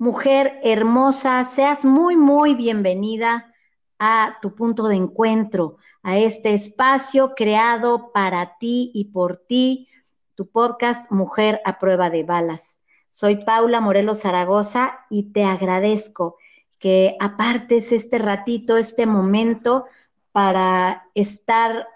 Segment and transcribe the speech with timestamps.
[0.00, 3.52] Mujer hermosa, seas muy, muy bienvenida
[3.98, 9.88] a tu punto de encuentro, a este espacio creado para ti y por ti,
[10.36, 12.78] tu podcast Mujer a prueba de balas.
[13.10, 16.36] Soy Paula Morelos Zaragoza y te agradezco
[16.78, 19.86] que apartes este ratito, este momento
[20.30, 21.88] para estar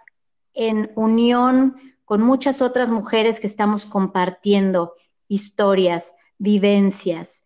[0.54, 4.94] en unión con muchas otras mujeres que estamos compartiendo
[5.28, 7.41] historias, vivencias,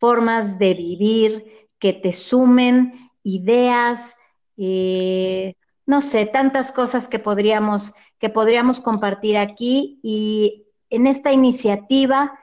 [0.00, 4.14] formas de vivir que te sumen, ideas,
[4.56, 5.54] eh,
[5.86, 10.00] no sé, tantas cosas que podríamos, que podríamos compartir aquí.
[10.02, 12.38] Y en esta iniciativa,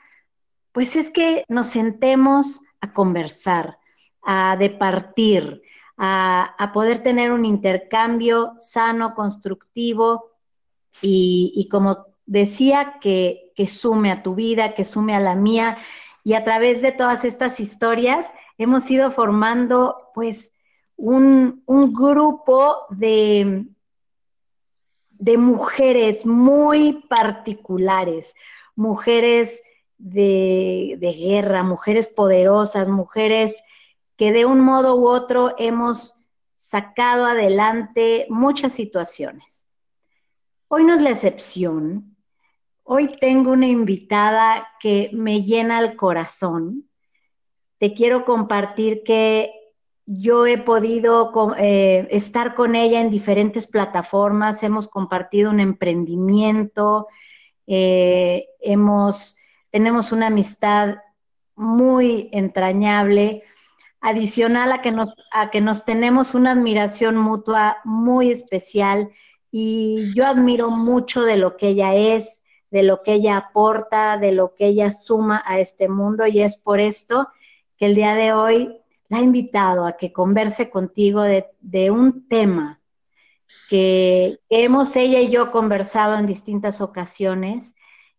[0.71, 3.79] pues es que nos sentemos a conversar,
[4.21, 5.63] a departir,
[5.97, 10.31] a, a poder tener un intercambio sano, constructivo
[11.01, 15.77] y, y como decía, que, que sume a tu vida, que sume a la mía
[16.27, 18.25] y a través de todas estas historias
[18.57, 20.51] hemos ido formando pues
[20.97, 23.65] un, grupo de,
[25.11, 28.35] de mujeres muy particulares,
[28.75, 29.63] mujeres
[29.97, 33.55] de, de, guerra, mujeres poderosas, mujeres
[34.17, 36.19] que de un modo u otro hemos
[36.61, 39.65] sacado adelante muchas situaciones.
[40.67, 42.16] Hoy no es la excepción,
[42.89, 46.87] Hoy tengo una invitada que me llena el corazón.
[47.79, 49.51] Te quiero compartir que
[50.05, 57.07] yo he podido eh, estar con ella en diferentes plataformas, hemos compartido un emprendimiento,
[57.67, 59.35] eh, hemos,
[59.69, 60.95] tenemos una amistad
[61.57, 63.43] muy entrañable,
[63.99, 69.09] adicional a que, nos, a que nos tenemos una admiración mutua muy especial
[69.51, 72.37] y yo admiro mucho de lo que ella es,
[72.71, 76.55] de lo que ella aporta, de lo que ella suma a este mundo y es
[76.55, 77.29] por esto
[77.77, 82.81] que el día de hoy la he invitado a que converse contigo de, un tema
[83.69, 87.73] que hemos ella y yo conversado en distintas ocasiones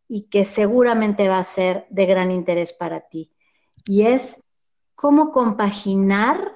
[0.08, 3.30] y que seguramente va a ser de gran interés para ti.
[3.86, 4.42] Y es
[4.94, 6.54] cómo compaginar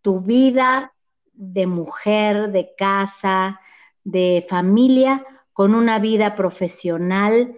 [0.00, 0.94] tu vida
[1.34, 3.60] de mujer, de casa,
[4.04, 7.56] de familia con una vida profesional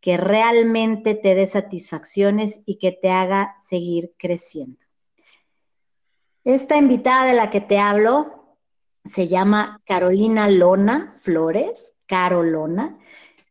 [0.00, 4.80] que realmente te dé satisfacciones y que te haga seguir creciendo.
[6.44, 8.56] Esta invitada de la que te hablo
[9.04, 12.98] se llama Carolina Lona Flores, Carolona,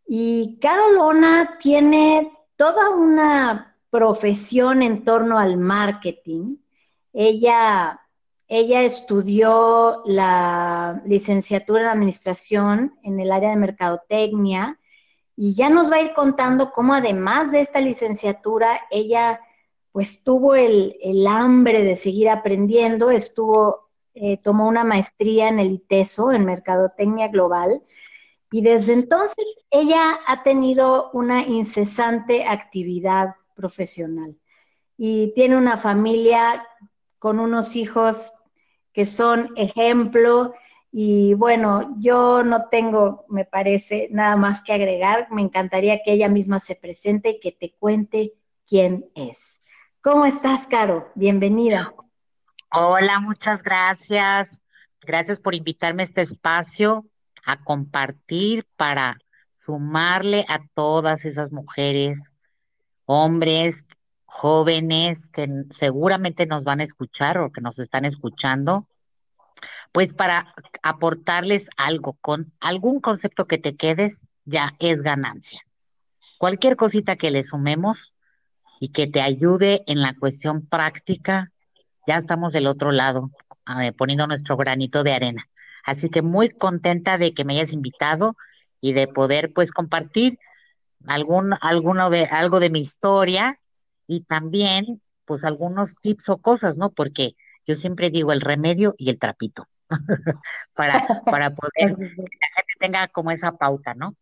[0.08, 6.58] y Carolona tiene toda una profesión en torno al marketing.
[7.14, 8.02] Ella
[8.60, 14.80] ella estudió la licenciatura en administración en el área de mercadotecnia
[15.36, 19.42] y ya nos va a ir contando cómo además de esta licenciatura, ella
[19.92, 20.96] pues tuvo el,
[21.28, 27.82] hambre de seguir aprendiendo, estuvo, eh, tomó una maestría en el ITESO, en Mercadotecnia Global,
[28.52, 34.38] y desde entonces ella ha tenido una incesante actividad profesional.
[34.98, 36.66] Y tiene una familia
[37.20, 38.32] con unos hijos
[38.96, 40.54] que son ejemplo.
[40.90, 45.28] Y bueno, yo no tengo, me parece, nada más que agregar.
[45.32, 48.34] Me encantaría que ella misma se presente y que te cuente
[48.66, 49.60] quién es.
[50.02, 51.12] ¿Cómo estás, Caro?
[51.14, 51.94] Bienvenida.
[52.72, 54.62] Hola, muchas gracias.
[55.02, 57.06] Gracias por invitarme a este espacio
[57.46, 59.18] a compartir para
[59.66, 62.18] sumarle a todas esas mujeres,
[63.04, 63.85] hombres
[64.46, 68.88] jóvenes que seguramente nos van a escuchar o que nos están escuchando,
[69.92, 70.54] pues para
[70.84, 75.62] aportarles algo, con algún concepto que te quedes, ya es ganancia.
[76.38, 78.14] Cualquier cosita que le sumemos
[78.80, 81.52] y que te ayude en la cuestión práctica,
[82.06, 83.32] ya estamos del otro lado,
[83.98, 85.50] poniendo nuestro granito de arena.
[85.84, 88.38] Así que muy contenta de que me hayas invitado
[88.80, 90.38] y de poder pues compartir
[91.08, 93.60] algún, alguno de, algo de mi historia
[94.08, 96.92] y también pues algunos tips o cosas, ¿no?
[96.92, 97.36] Porque
[97.66, 99.68] yo siempre digo el remedio y el trapito
[100.76, 104.16] para, para poder que la gente tenga como esa pauta, ¿no?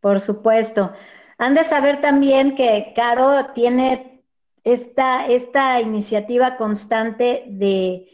[0.00, 0.92] Por supuesto.
[1.38, 4.24] Han de saber también que Caro tiene
[4.64, 8.06] esta, esta iniciativa constante de,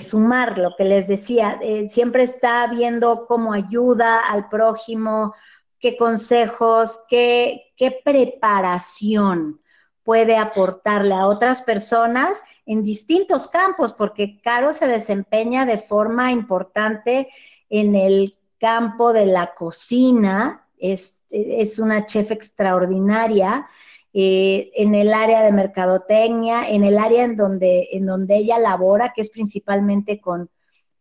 [0.00, 5.34] sumar, lo que les decía, eh, siempre está viendo cómo ayuda al prójimo,
[5.78, 9.61] qué consejos, qué, qué preparación
[10.04, 17.28] puede aportarle a otras personas en distintos campos, porque Caro se desempeña de forma importante
[17.68, 23.66] en el campo de la cocina, es, es una chef extraordinaria,
[24.14, 29.12] eh, en el área de mercadotecnia, en el área en donde, en donde ella labora,
[29.14, 30.50] que es principalmente con,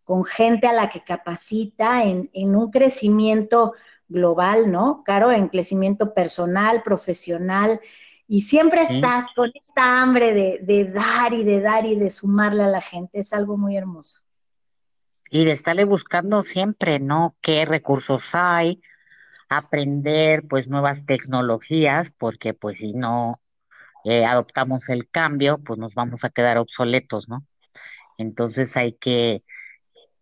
[0.06, 3.74] con gente a la que capacita en, en un crecimiento
[4.08, 5.04] global, ¿no?
[5.04, 7.82] Caro, en crecimiento personal, profesional,
[8.32, 12.64] y siempre estás con esta hambre de, de, dar y de dar y de sumarle
[12.64, 14.22] a la gente, es algo muy hermoso.
[15.30, 17.36] Y de estarle buscando siempre, ¿no?
[17.42, 18.82] ¿Qué recursos hay?
[19.50, 23.42] aprender pues nuevas tecnologías, porque pues si no
[24.06, 27.46] eh, adoptamos el cambio, pues nos vamos a quedar obsoletos, ¿no?
[28.18, 29.44] Entonces hay que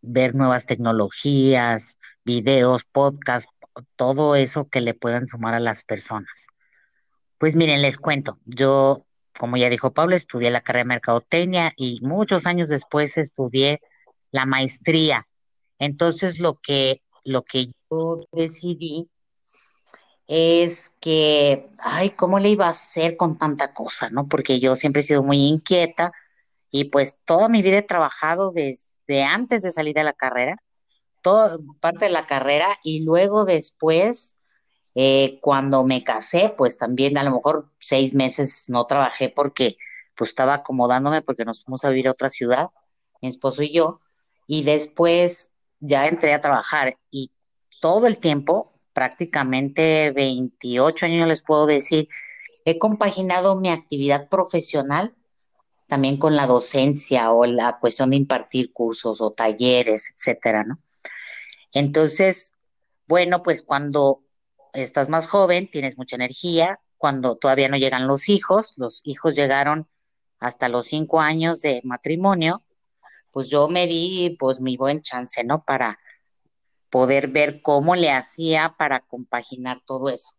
[0.01, 3.53] ver nuevas tecnologías, videos, podcasts,
[3.95, 6.47] todo eso que le puedan sumar a las personas.
[7.39, 9.05] Pues miren, les cuento, yo,
[9.39, 13.79] como ya dijo Pablo, estudié la carrera de mercadotecnia y muchos años después estudié
[14.31, 15.25] la maestría.
[15.79, 19.09] Entonces lo que, lo que yo decidí
[20.27, 24.25] es que, ay, ¿cómo le iba a hacer con tanta cosa, no?
[24.25, 26.11] Porque yo siempre he sido muy inquieta
[26.69, 30.61] y pues toda mi vida he trabajado desde antes de salir de la carrera,
[31.21, 34.38] toda parte de la carrera y luego después,
[34.95, 39.77] eh, cuando me casé, pues también a lo mejor seis meses no trabajé porque
[40.15, 42.69] pues estaba acomodándome porque nos fuimos a vivir a otra ciudad,
[43.21, 44.01] mi esposo y yo,
[44.47, 47.31] y después ya entré a trabajar y
[47.79, 52.09] todo el tiempo prácticamente 28 años les puedo decir,
[52.65, 55.15] he compaginado mi actividad profesional
[55.87, 60.79] también con la docencia o la cuestión de impartir cursos o talleres, etcétera, ¿no?
[61.73, 62.53] Entonces,
[63.07, 64.21] bueno, pues cuando
[64.73, 69.87] estás más joven, tienes mucha energía, cuando todavía no llegan los hijos, los hijos llegaron
[70.39, 72.63] hasta los cinco años de matrimonio,
[73.31, 75.63] pues yo me di pues mi buen chance, ¿no?
[75.63, 75.97] Para
[76.89, 80.31] poder ver cómo le hacía para compaginar todo eso.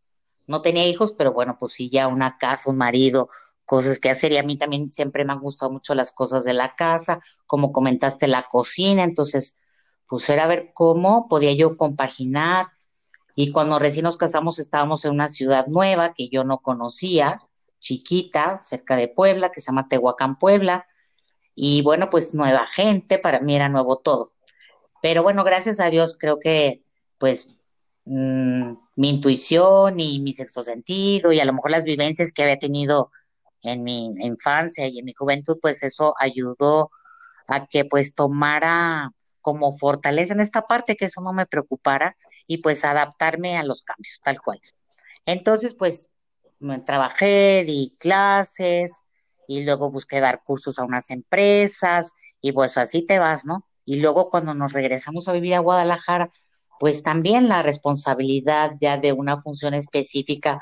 [0.46, 3.30] No tenía hijos, pero bueno, pues sí, ya una casa, un marido,
[3.64, 4.32] cosas que hacer.
[4.32, 7.70] Y a mí también siempre me han gustado mucho las cosas de la casa, como
[7.70, 9.04] comentaste, la cocina.
[9.04, 9.58] Entonces,
[10.08, 12.66] pues era ver cómo podía yo compaginar.
[13.40, 17.40] Y cuando recién nos casamos estábamos en una ciudad nueva que yo no conocía,
[17.78, 20.86] chiquita, cerca de Puebla, que se llama Tehuacán, Puebla.
[21.54, 24.34] Y bueno, pues nueva gente, para mí era nuevo todo.
[25.00, 26.84] Pero bueno, gracias a Dios creo que
[27.16, 27.62] pues
[28.04, 32.58] mm, mi intuición y mi sexto sentido y a lo mejor las vivencias que había
[32.58, 33.10] tenido
[33.62, 36.90] en mi infancia y en mi juventud, pues eso ayudó
[37.48, 42.16] a que pues tomara como fortaleza en esta parte, que eso no me preocupara
[42.46, 44.60] y pues adaptarme a los cambios, tal cual.
[45.26, 46.10] Entonces, pues
[46.84, 49.02] trabajé, di clases
[49.48, 53.66] y luego busqué dar cursos a unas empresas y pues así te vas, ¿no?
[53.84, 56.30] Y luego cuando nos regresamos a vivir a Guadalajara,
[56.78, 60.60] pues también la responsabilidad ya de una función específica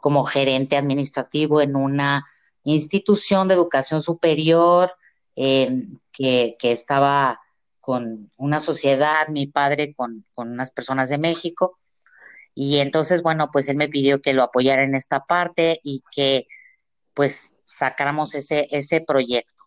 [0.00, 2.26] como gerente administrativo en una
[2.64, 4.92] institución de educación superior
[5.36, 7.39] em, que, estaba
[7.80, 11.78] con una sociedad, mi padre con, con unas personas de México.
[12.54, 16.46] Y entonces, bueno, pues él me pidió que lo apoyara en esta parte y que
[17.14, 19.64] pues sacáramos ese, ese proyecto.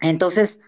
[0.00, 0.58] Entonces,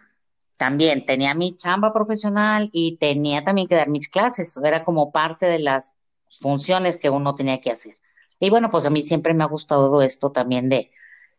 [0.57, 5.47] también tenía mi chamba profesional y tenía también que dar mis clases, era como parte
[5.47, 5.92] de las
[6.31, 7.97] funciones que uno tenía que hacer.
[8.38, 10.90] Y bueno, pues a mí siempre me ha gustado esto también de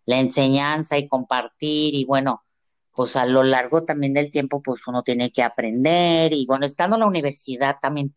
[0.05, 2.43] la enseñanza y compartir y bueno,
[2.95, 6.95] pues a lo largo también del tiempo pues uno tiene que aprender y bueno, estando
[6.95, 8.15] en la universidad también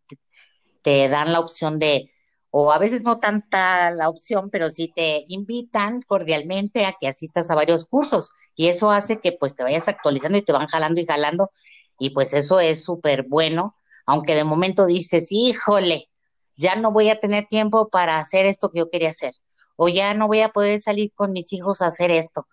[0.82, 2.10] te dan la opción de
[2.50, 7.50] o a veces no tanta la opción, pero sí te invitan cordialmente a que asistas
[7.50, 11.00] a varios cursos y eso hace que pues te vayas actualizando y te van jalando
[11.00, 11.50] y jalando
[11.98, 16.08] y pues eso es súper bueno, aunque de momento dices, híjole,
[16.56, 19.34] ya no voy a tener tiempo para hacer esto que yo quería hacer
[19.76, 22.46] o ya no voy a poder salir con mis hijos a hacer esto,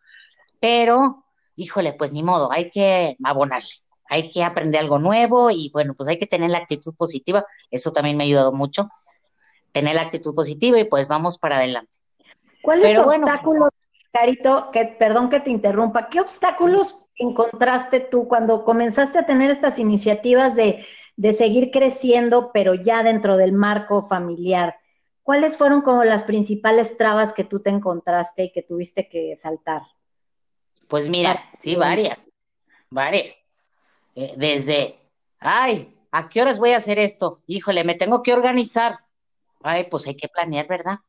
[0.60, 1.23] pero
[1.55, 3.69] híjole, pues ni modo, hay que abonarle.
[4.10, 7.45] Hay que aprender algo nuevo y bueno, pues hay que tener la actitud positiva.
[7.72, 8.89] Eso también me ha ayudado mucho
[9.72, 11.91] tener la actitud positiva y pues vamos para adelante.
[12.62, 13.69] ¿Cuáles obstáculos,
[14.12, 19.79] Carito, que perdón que te interrumpa, qué obstáculos encontraste tú cuando comenzaste a tener estas
[19.79, 24.75] iniciativas de, de seguir creciendo, pero ya dentro del marco familiar?
[25.24, 29.81] ¿cuáles fueron como las principales trabas que tú te encontraste y que tuviste que saltar?
[30.88, 32.30] Pues mira, sí, varias,
[32.90, 33.44] varias.
[34.16, 35.00] Eh, desde,
[35.40, 37.42] ay, ¿a qué horas voy a hacer esto?
[37.48, 39.00] Híjole, me tengo que organizar.
[39.62, 41.00] Ay, pues hay que planear, ¿verdad?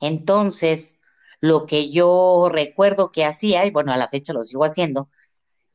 [0.00, 0.98] Entonces,
[1.40, 5.08] lo que yo recuerdo que hacía, y bueno, a la fecha lo sigo haciendo,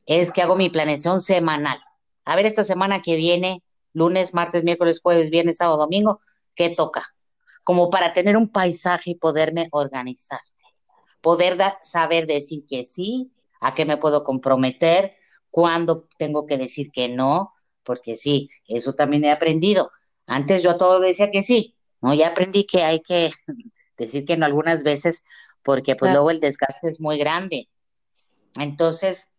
[0.06, 1.80] es que hago mi planeación semanal.
[2.24, 3.62] A ver, esta semana que viene,
[3.92, 6.20] lunes, martes, miércoles, jueves, viernes, sábado, domingo,
[6.54, 7.04] ¿qué toca?
[7.62, 10.40] Como para tener un paisaje y poderme organizar.
[11.20, 15.16] Poder saber decir que sí, a qué me puedo comprometer,
[15.50, 17.52] cuándo tengo que decir que no,
[17.84, 19.90] porque sí, eso también he aprendido.
[20.26, 23.30] Antes yo a todo decía que sí, no, ya aprendí que hay que
[23.96, 25.22] decir que no algunas veces,
[25.62, 27.68] porque pues luego el desgaste es muy grande.
[28.58, 29.30] Entonces,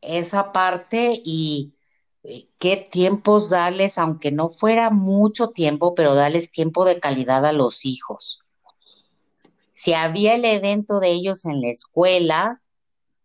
[0.00, 1.74] esa parte y
[2.22, 7.52] eh, qué tiempos darles, aunque no fuera mucho tiempo, pero darles tiempo de calidad a
[7.52, 8.40] los hijos.
[9.74, 12.62] Si había el evento de ellos en la escuela,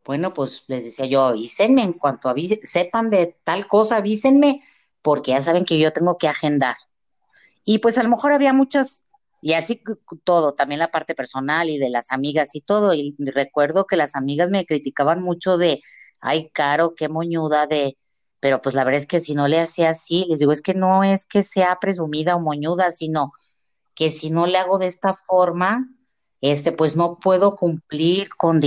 [0.05, 2.33] bueno, pues les decía yo, avísenme en cuanto
[2.63, 4.63] sepan de tal cosa, avísenme,
[5.01, 6.75] porque ya saben que yo tengo que agendar.
[7.65, 9.05] Y pues a lo mejor había muchas,
[9.41, 9.81] y así
[10.23, 12.93] todo, también la parte personal y de las amigas y todo.
[12.93, 15.81] Y recuerdo que las amigas me criticaban mucho de,
[16.19, 17.97] ay, Caro, qué moñuda de,
[18.39, 20.75] pero pues la verdad es que si no le hacía así, les digo, es que
[20.75, 23.33] no es que sea presumida o moñuda, sino
[23.95, 25.89] que si no le hago de esta forma,
[26.51, 28.61] este, pues no puedo cumplir con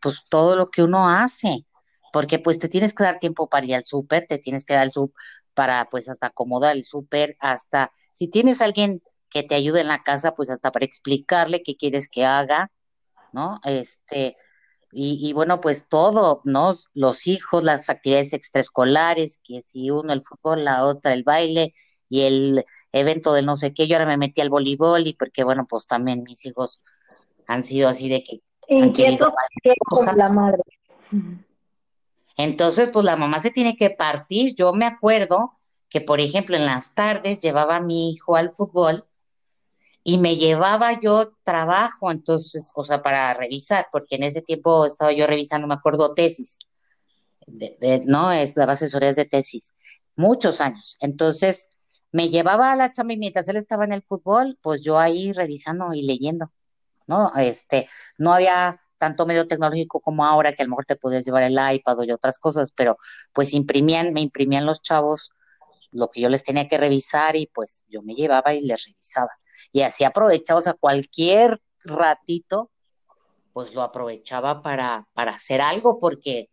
[0.00, 1.66] pues todo lo que uno hace,
[2.12, 4.84] porque pues te tienes que dar tiempo para ir al súper, te tienes que dar
[4.84, 5.16] el súper
[5.52, 10.04] para pues hasta acomodar el súper, hasta si tienes alguien que te ayude en la
[10.04, 12.70] casa, pues hasta para explicarle qué quieres que haga,
[13.32, 13.58] ¿no?
[13.64, 14.36] Este,
[14.92, 16.76] y, y, bueno, pues todo, ¿no?
[16.94, 21.74] Los hijos, las actividades extraescolares, que si uno el fútbol, la otra el baile
[22.08, 25.44] y el evento del no sé qué, yo ahora me metí al voleibol y porque
[25.44, 26.80] bueno, pues también mis hijos
[27.46, 28.40] han sido así de que...
[28.68, 29.28] Inquietos
[30.16, 30.62] la madre.
[32.36, 34.54] Entonces, pues la mamá se tiene que partir.
[34.56, 39.06] Yo me acuerdo que, por ejemplo, en las tardes llevaba a mi hijo al fútbol
[40.02, 45.12] y me llevaba yo trabajo, entonces, o sea, para revisar, porque en ese tiempo estaba
[45.12, 46.58] yo revisando, me acuerdo, tesis,
[47.46, 49.72] de, no, es la asesorías de tesis,
[50.14, 50.96] muchos años.
[51.00, 51.70] Entonces,
[52.12, 55.32] me llevaba a la chamba y mientras él estaba en el fútbol, pues yo ahí
[55.32, 56.52] revisando y leyendo.
[57.06, 57.32] ¿No?
[57.36, 61.42] Este, no había tanto medio tecnológico como ahora, que a lo mejor te podías llevar
[61.42, 62.96] el iPad y otras cosas, pero
[63.32, 65.32] pues imprimían, me imprimían los chavos
[65.92, 69.30] lo que yo les tenía que revisar y pues yo me llevaba y les revisaba.
[69.72, 72.70] Y así aprovechaba, o sea, cualquier ratito,
[73.52, 76.50] pues lo aprovechaba para, para hacer algo, porque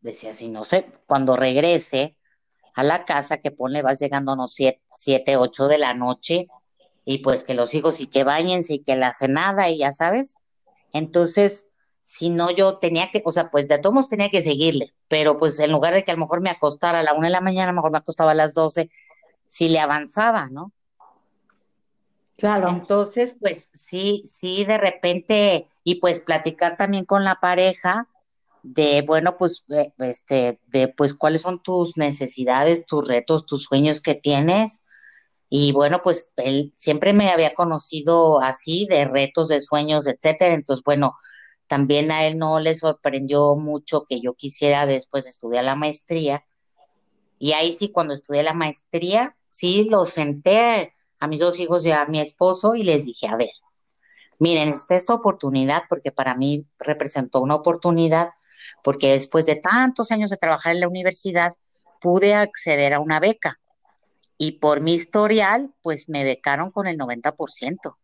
[0.00, 2.16] decía así, no sé, cuando regrese
[2.74, 6.46] a la casa, que pone, vas llegando, no, siete, siete, ocho de la noche,
[7.08, 10.34] y pues que los hijos y que bañense y que la nada y ya sabes.
[10.92, 11.68] Entonces,
[12.02, 15.58] si no yo tenía que, o sea, pues de todos tenía que seguirle, pero pues
[15.58, 17.70] en lugar de que a lo mejor me acostara a la una de la mañana,
[17.70, 18.90] a lo mejor me acostaba a las doce,
[19.46, 20.70] si le avanzaba, ¿no?
[22.36, 22.68] Claro.
[22.68, 28.06] Entonces, pues sí, sí, de repente, y pues platicar también con la pareja
[28.62, 34.02] de, bueno, pues, eh, este, de, pues, cuáles son tus necesidades, tus retos, tus sueños
[34.02, 34.82] que tienes,
[35.50, 40.54] y bueno, pues él siempre me había conocido así, de retos, de sueños, etcétera.
[40.54, 41.16] Entonces, bueno,
[41.66, 46.44] también a él no le sorprendió mucho que yo quisiera después estudiar la maestría.
[47.38, 51.92] Y ahí sí, cuando estudié la maestría, sí lo senté a mis dos hijos y
[51.92, 53.50] a mi esposo y les dije, a ver,
[54.38, 58.30] miren, esta esta oportunidad porque para mí representó una oportunidad,
[58.84, 61.54] porque después de tantos años de trabajar en la universidad,
[62.00, 63.58] pude acceder a una beca
[64.38, 67.98] y por mi historial, pues me becaron con el 90%.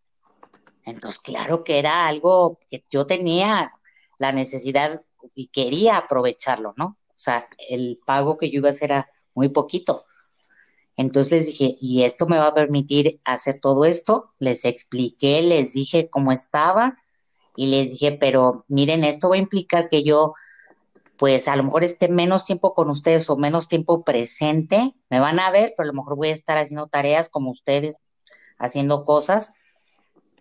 [0.84, 3.72] Entonces, claro que era algo que yo tenía
[4.18, 5.02] la necesidad
[5.34, 6.98] y quería aprovecharlo, ¿no?
[7.08, 10.04] O sea, el pago que yo iba a hacer era muy poquito.
[10.96, 14.32] Entonces les dije, ¿y esto me va a permitir hacer todo esto?
[14.38, 16.98] Les expliqué, les dije cómo estaba
[17.56, 20.34] y les dije, pero miren, esto va a implicar que yo
[21.25, 25.40] pues a lo mejor esté menos tiempo con ustedes o menos tiempo presente, me van
[25.40, 27.97] a ver, pero a lo mejor voy a estar haciendo tareas como ustedes,
[28.59, 29.54] haciendo cosas.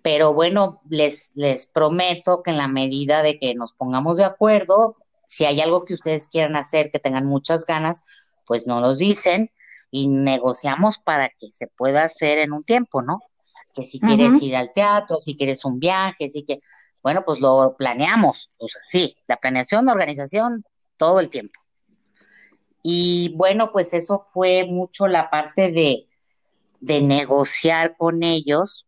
[0.01, 4.93] Pero bueno, les, les prometo que en la medida de que nos pongamos de acuerdo,
[5.25, 8.01] si hay algo que ustedes quieran hacer, que tengan muchas ganas,
[8.45, 9.51] pues no los dicen
[9.89, 13.21] y negociamos para que se pueda hacer en un tiempo, ¿no?
[13.73, 16.59] Que si quieres ir al teatro, si quieres un viaje, si que,
[17.01, 18.49] bueno, pues lo planeamos.
[18.85, 20.65] Sí, la planeación, la organización,
[21.03, 21.59] todo el tiempo.
[22.81, 26.07] Y bueno, pues eso fue mucho la parte de,
[26.79, 28.87] de negociar con ellos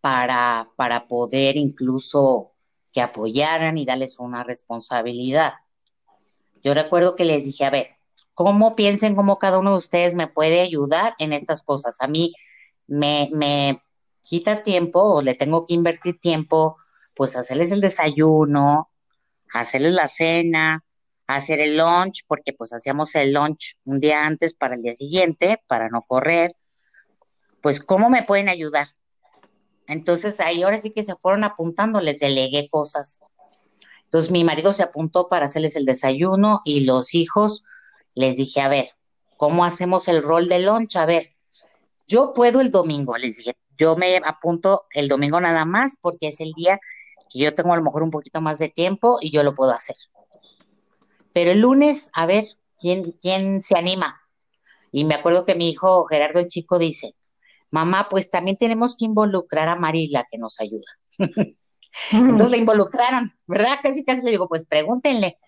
[0.00, 2.50] para, para poder incluso
[2.92, 5.52] que apoyaran y darles una responsabilidad.
[6.64, 7.90] Yo recuerdo que les dije, a ver,
[8.34, 11.98] ¿cómo piensen cómo cada uno de ustedes me puede ayudar en estas cosas?
[12.00, 12.34] A mí
[12.88, 13.78] me, me
[14.24, 16.76] quita tiempo o le tengo que invertir tiempo,
[17.14, 18.90] pues hacerles el desayuno,
[19.52, 20.84] hacerles la cena,
[21.28, 25.62] hacer el lunch, porque pues hacíamos el lunch un día antes para el día siguiente,
[25.66, 26.56] para no correr.
[27.60, 28.88] Pues, ¿cómo me pueden ayudar?
[29.86, 33.20] Entonces ahí ahora sí que se fueron apuntando, les delegué cosas.
[34.04, 37.64] Entonces mi marido se apuntó para hacerles el desayuno y los hijos
[38.14, 38.86] les dije, a ver,
[39.36, 40.96] ¿cómo hacemos el rol de lunch?
[40.96, 41.34] A ver,
[42.06, 46.40] yo puedo el domingo, les dije, yo me apunto el domingo nada más porque es
[46.40, 46.80] el día
[47.30, 49.72] que yo tengo a lo mejor un poquito más de tiempo y yo lo puedo
[49.72, 49.96] hacer.
[51.32, 52.46] Pero el lunes, a ver,
[52.80, 54.20] ¿quién, quién se anima?
[54.92, 57.14] Y me acuerdo que mi hijo Gerardo el Chico dice,
[57.70, 60.86] mamá, pues también tenemos que involucrar a Marila que nos ayuda.
[62.12, 63.78] Entonces la involucraron, ¿verdad?
[63.82, 65.38] Casi casi le digo, pues pregúntenle.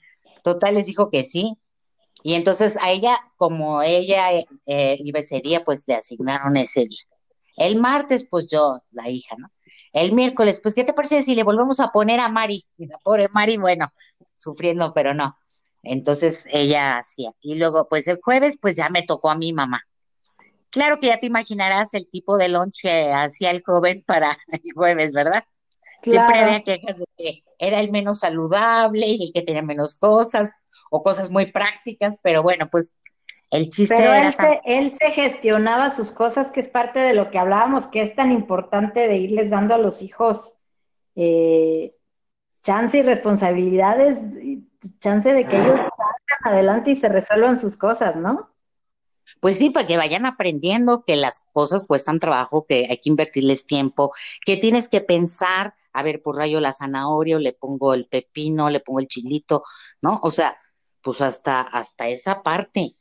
[0.43, 1.57] Total, les dijo que sí.
[2.23, 4.31] Y entonces a ella, como ella
[4.67, 6.99] eh, iba ese día, pues le asignaron ese día.
[7.57, 9.51] El martes, pues yo, la hija, ¿no?
[9.93, 12.65] El miércoles, pues, ¿qué te parece si le volvemos a poner a Mari?
[12.79, 13.93] la pobre Mari, bueno,
[14.37, 15.37] sufriendo, pero no.
[15.83, 17.33] Entonces ella hacía.
[17.41, 19.83] Y luego, pues el jueves, pues ya me tocó a mi mamá.
[20.71, 24.73] Claro que ya te imaginarás el tipo de lunch que hacía el joven para el
[24.75, 25.45] jueves, ¿verdad?
[26.03, 30.53] Siempre había quejas de que era el menos saludable y el que tenía menos cosas
[30.91, 32.97] o cosas muy prácticas, pero bueno, pues
[33.51, 34.29] el chiste pero era...
[34.29, 38.01] Él, se, él se gestionaba sus cosas, que es parte de lo que hablábamos, que
[38.03, 40.55] es tan importante de irles dando a los hijos
[41.17, 41.95] eh,
[42.63, 44.19] chance y responsabilidades,
[44.99, 48.51] chance de que ellos salgan adelante y se resuelvan sus cosas, ¿no?
[49.39, 53.67] Pues sí, para que vayan aprendiendo que las cosas cuestan trabajo, que hay que invertirles
[53.67, 54.13] tiempo,
[54.45, 58.71] que tienes que pensar, a ver, por rayo la zanahoria, o le pongo el pepino,
[58.71, 59.63] le pongo el chilito,
[60.03, 60.19] ¿no?
[60.23, 60.59] O sea,
[61.01, 62.97] pues hasta, hasta esa parte,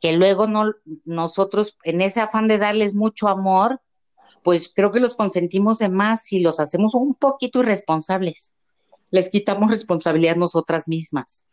[0.00, 0.72] que luego no,
[1.04, 3.80] nosotros en ese afán de darles mucho amor,
[4.42, 8.54] pues creo que los consentimos de más si los hacemos un poquito irresponsables.
[9.12, 11.46] Les quitamos responsabilidad nosotras mismas.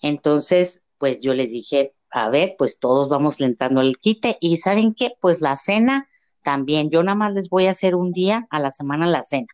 [0.00, 4.38] Entonces, pues yo les dije, a ver, pues todos vamos lentando el quite.
[4.40, 5.12] Y ¿saben qué?
[5.20, 6.08] Pues la cena
[6.42, 6.88] también.
[6.88, 9.48] Yo nada más les voy a hacer un día a la semana la cena.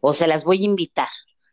[0.00, 1.08] O se las voy a invitar.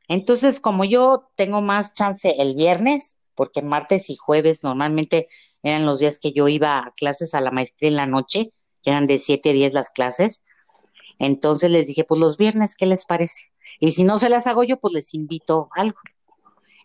[0.07, 5.29] Entonces, como yo tengo más chance el viernes, porque martes y jueves normalmente
[5.63, 8.53] eran los días que yo iba a clases a la maestría en la noche,
[8.83, 10.43] que eran de 7 a 10 las clases.
[11.19, 13.51] Entonces les dije, pues los viernes, ¿qué les parece?
[13.79, 15.99] Y si no se las hago yo, pues les invito algo.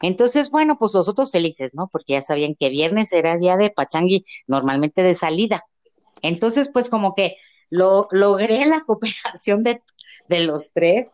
[0.02, 1.88] Entonces, bueno, pues los otros felices, ¿no?
[1.90, 5.64] Porque ya sabían que viernes era día de pachangui, normalmente de salida.
[6.20, 7.36] Entonces, pues como que
[7.70, 9.82] lo logré la cooperación de,
[10.28, 11.12] de los tres,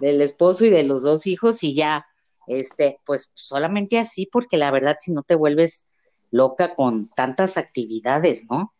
[0.00, 2.06] del esposo y de los dos hijos, y ya,
[2.46, 5.88] este, pues solamente así, porque la verdad, si no te vuelves
[6.30, 8.74] loca con tantas actividades, ¿no?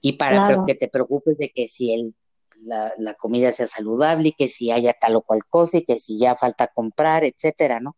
[0.00, 2.14] Y para que te preocupes de que si el,
[2.60, 5.98] la, la comida sea saludable y que si haya tal o cual cosa y que
[5.98, 7.96] si ya falta comprar, etcétera, ¿no?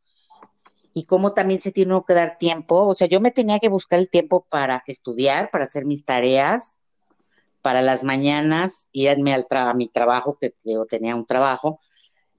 [0.95, 2.87] y cómo también se tiene que dar tiempo.
[2.87, 6.79] O sea, yo me tenía que buscar el tiempo para estudiar, para hacer mis tareas,
[7.63, 11.81] para las mañanas, irme al a mi trabajo, que yo tenía un trabajo.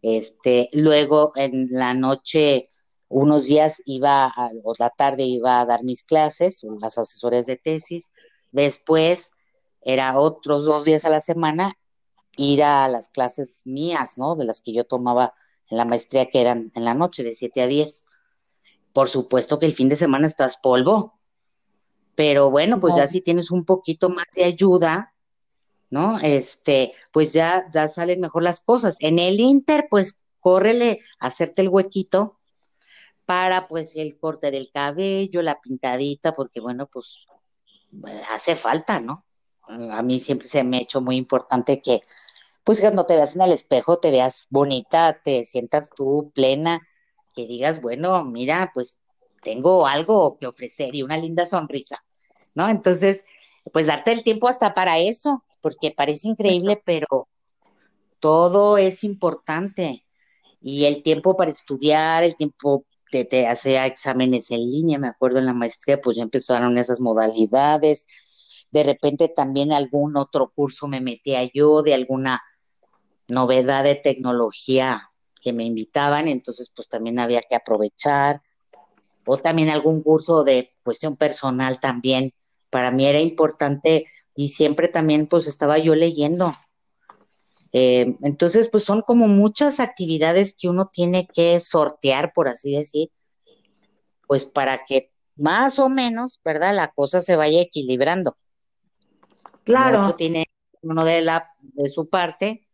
[0.02, 2.68] Este, luego en la noche,
[3.08, 8.12] unos días iba, o la tarde iba a dar mis clases, las asesores de tesis.
[8.52, 9.32] Después
[9.82, 11.74] era otros dos días a la semana
[12.40, 14.36] ir a las clases mías, ¿no?
[14.36, 15.34] De las que yo tomaba
[15.70, 18.06] en la maestría, que eran en la noche, de 7 a 10
[18.94, 21.20] por supuesto que el fin de semana estás polvo,
[22.16, 25.14] pero bueno, pues ya si tienes un poquito más de ayuda,
[25.90, 26.20] ¿no?
[26.20, 28.98] Este, pues ya, ya salen mejor las cosas.
[29.00, 32.40] En el Inter, pues córrele hacerte el huequito
[33.26, 37.26] para pues el corte del cabello, la pintadita, porque bueno, pues
[38.32, 39.26] hace falta, ¿no?
[39.92, 42.02] A mí siempre se me ha hecho muy importante que,
[42.70, 46.88] pues cuando te veas en el espejo, te veas bonita, te sientas tú plena,
[47.34, 49.00] que digas, bueno, mira, pues
[49.42, 52.04] tengo algo que ofrecer y una linda sonrisa,
[52.54, 52.70] ¿no?
[52.70, 53.26] Entonces,
[53.74, 57.28] pues darte el tiempo hasta para eso, porque parece increíble, pero
[58.20, 60.06] todo es importante.
[60.62, 65.40] Y el tiempo para estudiar, el tiempo de, te hacer exámenes en línea, me acuerdo
[65.40, 68.06] en la maestría, pues ya empezaron esas modalidades.
[68.70, 72.44] De repente también algún otro curso me metía yo de alguna
[73.30, 75.10] novedad de tecnología
[75.42, 78.42] que me invitaban, entonces pues también había que aprovechar,
[79.26, 82.34] o también algún curso de cuestión personal también,
[82.70, 86.52] para mí era importante y siempre también pues estaba yo leyendo,
[87.72, 93.12] Eh, entonces, pues son como muchas actividades que uno tiene que sortear, por así decir,
[94.28, 96.74] pues para que más o menos, ¿verdad?
[96.74, 98.38] La cosa se vaya equilibrando.
[99.64, 100.00] Claro.
[100.00, 100.46] Mucho tiene
[100.82, 102.68] uno de la de su parte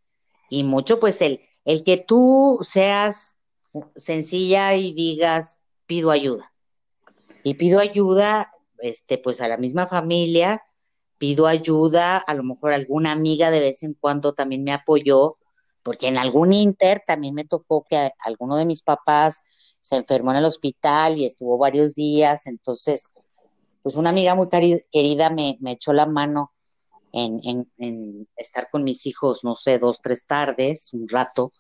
[0.50, 3.36] y mucho pues el el que tú seas
[3.96, 6.54] sencilla y digas pido ayuda.
[7.44, 10.64] Y pido ayuda este pues a la misma familia,
[11.18, 15.38] pido ayuda, a lo mejor alguna amiga de vez en cuando también me apoyó,
[15.84, 19.42] porque en algún inter también me tocó que alguno de mis papás
[19.82, 23.14] se enfermó en el hospital y estuvo varios días, entonces,
[23.84, 24.48] pues una amiga muy
[24.92, 26.55] querida me, me echó la mano
[27.16, 31.54] en, en, estar con mis hijos, no sé, dos, tres tardes, un rato,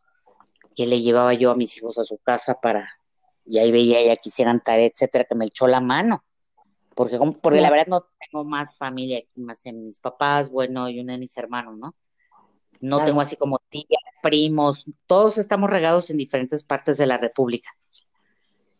[0.75, 2.99] que le llevaba yo a mis hijos a su casa para,
[3.45, 6.25] y ahí veía ya que hicieran tarea, etcétera, que me echó la mano.
[6.93, 10.99] Porque, porque la verdad no tengo más familia aquí, más en mis papás, bueno, y
[10.99, 11.95] uno de mis hermanos, ¿no?
[12.81, 13.85] No tengo así como tías,
[14.21, 17.69] primos, todos estamos regados en diferentes partes de la República.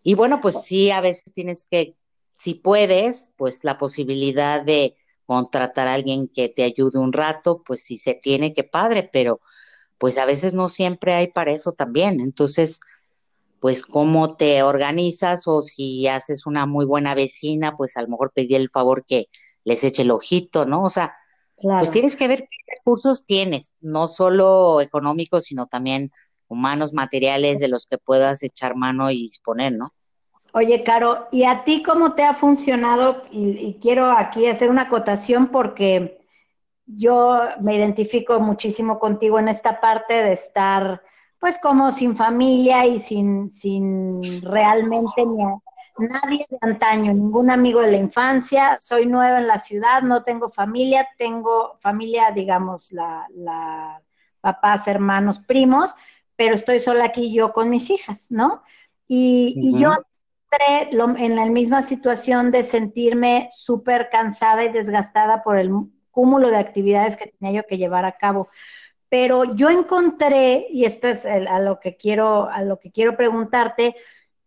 [0.03, 1.95] Y bueno, pues sí, a veces tienes que,
[2.33, 7.83] si puedes, pues la posibilidad de contratar a alguien que te ayude un rato, pues
[7.83, 9.41] si se tiene, que padre, pero
[9.97, 12.19] pues a veces no siempre hay para eso también.
[12.19, 12.79] Entonces,
[13.59, 18.31] pues cómo te organizas o si haces una muy buena vecina, pues a lo mejor
[18.33, 19.27] pedir el favor que
[19.63, 20.83] les eche el ojito, ¿no?
[20.83, 21.15] O sea,
[21.55, 26.11] pues tienes que ver qué recursos tienes, no solo económicos, sino también
[26.47, 29.91] humanos, materiales de los que puedas echar mano y disponer, ¿no?
[30.57, 33.23] Oye, Caro, ¿y a ti cómo te ha funcionado?
[33.29, 36.25] Y, quiero aquí hacer una acotación porque
[36.85, 41.03] yo me identifico muchísimo contigo en esta parte de estar,
[41.41, 47.91] pues, como sin familia y sin, sin realmente ni nadie de antaño, ningún amigo de
[47.91, 48.77] la infancia.
[48.79, 54.01] Soy nueva en la ciudad, no tengo familia, tengo familia, digamos, la, la
[54.39, 55.93] papás, hermanos, primos,
[56.37, 58.63] pero estoy sola aquí yo con mis hijas, ¿no?
[59.05, 59.97] Y, yo
[61.17, 65.71] en la misma situación de sentirme súper cansada y desgastada por el
[66.11, 68.47] cúmulo de actividades que tenía yo que llevar a cabo.
[69.09, 73.95] Pero yo encontré, y esto es a lo que quiero, a lo que quiero preguntarte,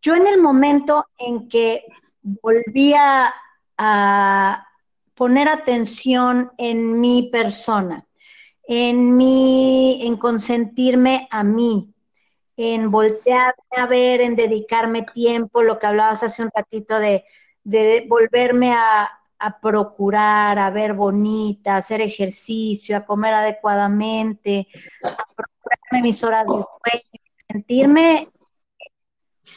[0.01, 1.85] yo en el momento en que
[2.23, 3.35] volvía
[3.77, 4.67] a
[5.15, 8.07] poner atención en mi persona,
[8.67, 11.93] en mí, en consentirme a mí,
[12.59, 17.25] en voltearme a ver, en dedicarme tiempo, lo que hablabas hace un ratito de,
[17.63, 24.67] de volverme a, a, procurar, a ver bonita, a hacer ejercicio, a comer adecuadamente,
[25.05, 28.27] a procurarme mis horas de sueño, sentirme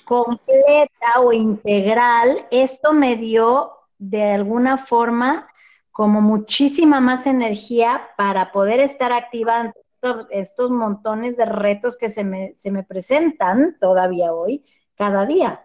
[0.06, 5.48] completa o integral, esto me dio de alguna forma
[5.92, 12.24] como muchísima más energía para poder estar activa estos, estos montones de retos que se
[12.24, 15.62] me, se me presentan todavía hoy, cada día,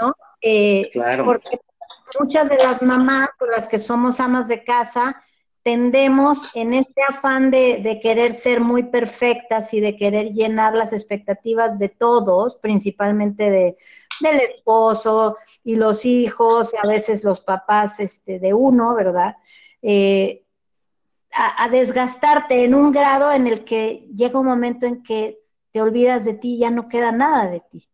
[0.00, 0.14] ¿no?
[0.40, 1.24] Eh, claro.
[1.24, 1.58] Porque
[2.20, 5.22] muchas de las mamás, por las que somos amas de casa,
[5.62, 10.92] tendemos en este afán de, de, querer ser muy perfectas y de querer llenar las
[10.92, 13.78] expectativas de todos, principalmente de,
[14.20, 19.36] del esposo y los hijos, y a veces los papás este, de uno, ¿verdad?
[19.80, 20.43] Eh,
[21.34, 25.38] a, desgastarte en un grado en el que llega un momento en que
[25.72, 27.88] te olvidas de ti y ya no queda nada de ti.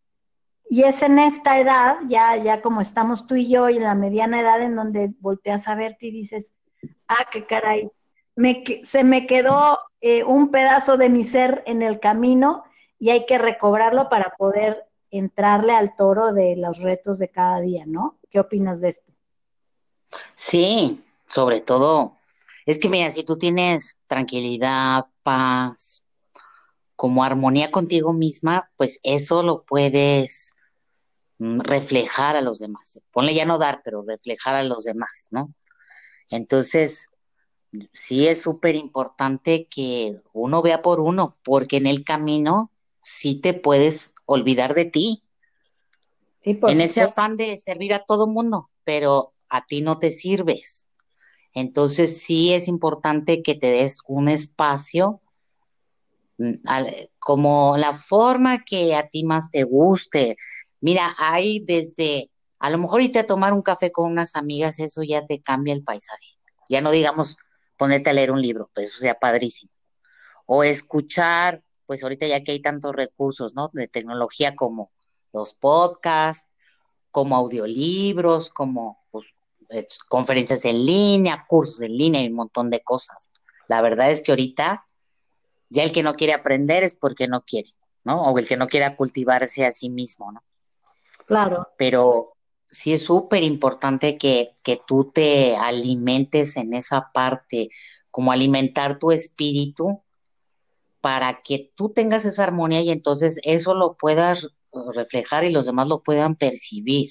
[0.69, 3.95] Y es en esta edad, ya, ya como estamos tú y yo, y en la
[3.95, 6.53] mediana edad en donde volteas a verte y dices,
[7.09, 7.91] ah, qué caray,
[8.37, 12.65] me, se me quedó eh, un pedazo de mi ser en el camino
[12.99, 17.85] y hay que recobrarlo para poder entrarle al toro de los retos de cada día,
[17.87, 18.19] ¿no?
[18.31, 19.11] ¿Qué opinas de esto?
[20.35, 22.17] Sí, sobre todo,
[22.67, 26.07] es que mira, si tú tienes tranquilidad, paz,
[26.97, 30.53] como armonía contigo misma, pues eso lo puedes
[31.39, 33.01] mm, reflejar a los demás.
[33.11, 35.55] Ponle ya no dar, pero reflejar a los demás, ¿no?
[36.31, 37.09] Entonces,
[37.93, 42.71] sí es súper importante que uno vea por uno, porque en el camino
[43.03, 45.23] sí te puedes olvidar de ti.
[46.43, 50.87] en ese afán de servir a todo mundo, pero a ti no te sirves.
[51.55, 55.21] Entonces sí es importante que te des un espacio
[56.39, 56.55] mm,
[57.19, 60.37] como la forma que a ti más te guste.
[60.81, 65.03] Mira, hay desde, a lo mejor irte a tomar un café con unas amigas, eso
[65.03, 66.39] ya te cambia el paisaje.
[66.69, 67.37] Ya no digamos
[67.77, 69.73] ponerte a leer un libro, pues eso sea padrísimo.
[70.47, 73.69] O escuchar, pues ahorita ya que hay tantos recursos, ¿no?
[73.73, 74.93] De tecnología como
[75.33, 76.49] los podcasts,
[77.11, 79.00] como audiolibros, como
[80.09, 83.31] conferencias en línea, cursos en línea y un montón de cosas.
[83.69, 84.85] La verdad es que ahorita
[85.71, 87.71] Ya el que no quiere aprender es porque no quiere,
[88.05, 88.23] ¿no?
[88.23, 90.43] O el que no quiera cultivarse a sí mismo, ¿no?
[91.27, 91.69] Claro.
[91.79, 92.35] Pero
[92.69, 97.69] sí es súper importante que, que tú te alimentes en esa parte,
[98.11, 100.03] como alimentar tu espíritu
[101.01, 104.49] para que tú tengas esa armonía y entonces eso lo puedas
[104.95, 107.11] reflejar y los demás lo puedan percibir.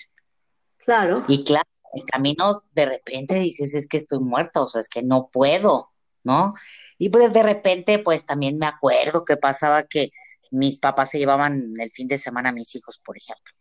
[0.84, 1.24] Claro.
[1.28, 5.04] Y claro, el camino de repente dices, es que estoy muerta, o sea, es que
[5.04, 5.92] no puedo,
[6.24, 6.54] ¿no?
[6.98, 10.12] Y pues de repente, pues también me acuerdo que pasaba que
[10.52, 13.54] mis papás se llevaban el fin de semana a mis hijos, por ejemplo,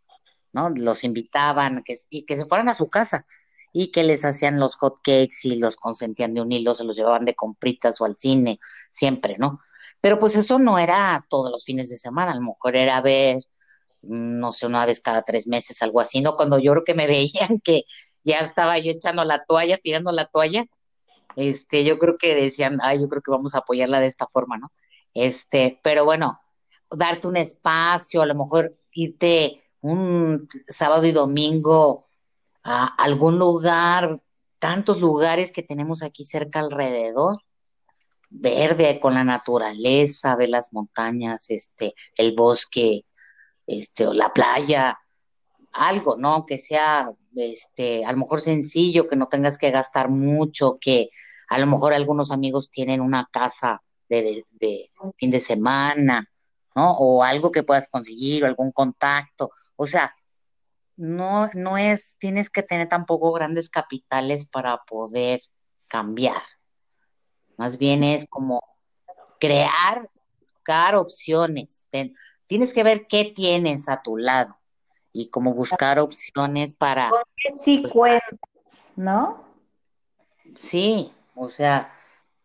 [0.53, 0.69] ¿no?
[0.75, 3.25] Los invitaban que, y que se fueran a su casa
[3.73, 6.97] y que les hacían los hot cakes y los consentían de un hilo, se los
[6.97, 8.59] llevaban de compritas o al cine,
[8.91, 9.59] siempre, ¿no?
[10.01, 13.43] Pero pues eso no era todos los fines de semana, a lo mejor era ver,
[14.01, 16.35] no sé, una vez cada tres meses, algo así, ¿no?
[16.35, 17.83] Cuando yo creo que me veían que
[18.29, 20.65] ya estaba yo echando la toalla, tirando la toalla,
[21.35, 24.57] este, yo creo que decían, ay, yo creo que vamos a apoyarla de esta forma,
[24.57, 24.71] ¿no?
[25.13, 26.39] Este, pero bueno,
[26.91, 32.07] darte un espacio, a lo mejor irte un sábado y domingo
[32.63, 34.21] a algún lugar,
[34.59, 37.37] tantos lugares que tenemos aquí cerca alrededor,
[38.29, 43.05] verde con la naturaleza, ver las montañas, este, el bosque,
[43.65, 44.99] este, o la playa,
[45.73, 46.45] algo, ¿no?
[46.45, 51.09] Que sea, este, a lo mejor sencillo, que no tengas que gastar mucho, que
[51.49, 56.25] a lo mejor algunos amigos tienen una casa de, de, fin de semana,
[56.75, 56.91] ¿no?
[56.93, 59.49] O algo que puedas conseguir, o algún contacto.
[59.75, 60.13] O sea,
[60.95, 65.41] no, no es, tienes que tener tampoco grandes capitales para poder
[65.87, 66.41] cambiar.
[67.57, 68.61] Más bien es como
[69.39, 71.87] crear, buscar opciones.
[72.47, 74.58] tienes que ver qué tienes a tu lado
[75.19, 77.11] y como buscar opciones para...
[77.61, 78.21] Sí pues,
[78.95, 79.43] ¿no?
[80.57, 81.93] Sí, o sea,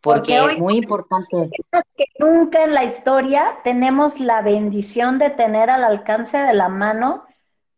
[0.00, 1.50] porque, es muy importante.
[1.96, 7.24] Que nunca en la historia tenemos la bendición de tener al alcance de la mano.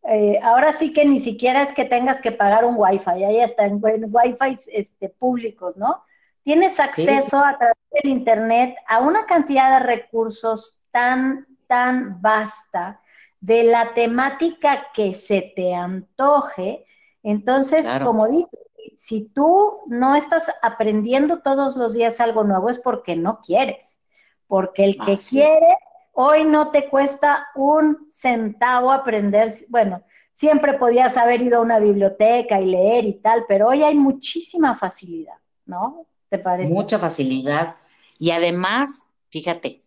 [0.09, 3.79] Eh, ahora sí que ni siquiera es que tengas que pagar un wifi, ahí están
[3.81, 6.03] wifi este, públicos, ¿no?
[6.41, 13.01] Tienes acceso a través del internet a una cantidad de recursos tan, tan vasta
[13.39, 16.85] de la temática que se te antoje.
[17.23, 18.59] Entonces, como dices,
[18.97, 23.99] si tú no estás aprendiendo todos los días algo nuevo es porque no quieres,
[24.47, 25.77] porque el que quiere,
[26.13, 32.59] hoy no te cuesta un centavo aprender, bueno, siempre podías haber ido a una biblioteca
[32.61, 36.05] y leer y tal, pero hoy hay muchísima facilidad, ¿no?
[36.29, 36.71] ¿Te parece?
[36.71, 37.75] Mucha facilidad.
[38.19, 39.83] Y además, fíjate,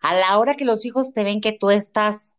[0.00, 2.36] a la hora que los hijos te ven que tú estás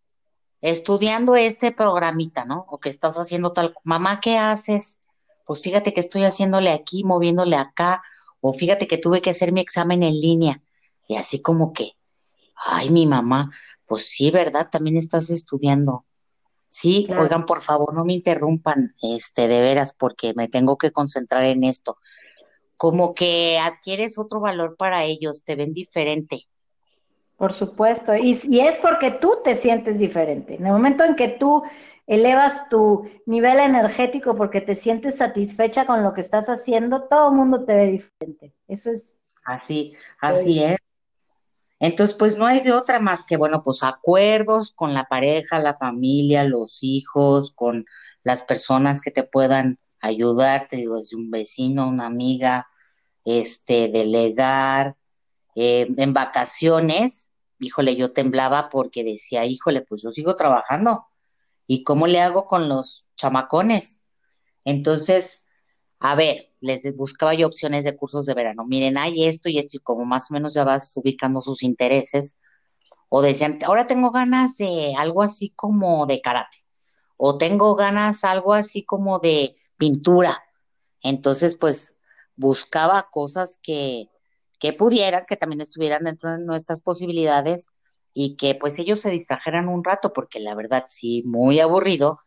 [0.61, 2.65] estudiando este programita, ¿no?
[2.69, 4.99] O que estás haciendo tal, mamá, ¿qué haces?
[5.45, 8.01] Pues fíjate que estoy haciéndole aquí, moviéndole acá,
[8.41, 10.61] o fíjate que tuve que hacer mi examen en línea.
[11.07, 11.91] Y así como que,
[12.55, 13.51] ay, mi mamá,
[13.85, 14.69] pues sí, ¿verdad?
[14.71, 16.05] También estás estudiando.
[16.67, 21.45] Sí, oigan, por favor, no me interrumpan, este, de veras, porque me tengo que concentrar
[21.45, 21.97] en esto.
[22.75, 26.47] Como que adquieres otro valor para ellos, te ven diferente.
[27.37, 30.55] Por supuesto, y, y, es porque tú te sientes diferente.
[30.55, 31.63] En el momento en que tú
[32.07, 37.35] elevas tu nivel energético porque te sientes satisfecha con lo que estás haciendo, todo el
[37.35, 38.53] mundo te ve diferente.
[38.67, 39.15] Eso es.
[39.43, 40.77] Así, así es.
[41.79, 45.77] Entonces, pues no hay de otra más que, bueno, pues acuerdos con la pareja, la
[45.77, 47.85] familia, los hijos, con
[48.23, 52.67] las personas que te puedan ayudar, te digo, desde un vecino, una amiga,
[53.25, 54.95] este, delegar,
[55.55, 61.07] eh, en vacaciones, híjole, yo temblaba porque decía, híjole, pues yo sigo trabajando.
[61.67, 64.01] ¿Y cómo le hago con los chamacones?
[64.65, 65.47] Entonces,
[65.99, 68.65] a ver, les buscaba yo opciones de cursos de verano.
[68.65, 72.37] Miren, hay esto y esto, y como más o menos ya vas ubicando sus intereses.
[73.09, 76.57] O decían, ahora tengo ganas de algo así como de karate.
[77.17, 80.43] O tengo ganas algo así como de pintura.
[81.01, 81.95] Entonces, pues
[82.35, 84.09] buscaba cosas que,
[84.59, 87.67] que pudieran, que también estuvieran dentro de nuestras posibilidades
[88.13, 92.19] y que pues ellos se distrajeran un rato, porque la verdad sí, muy aburrido,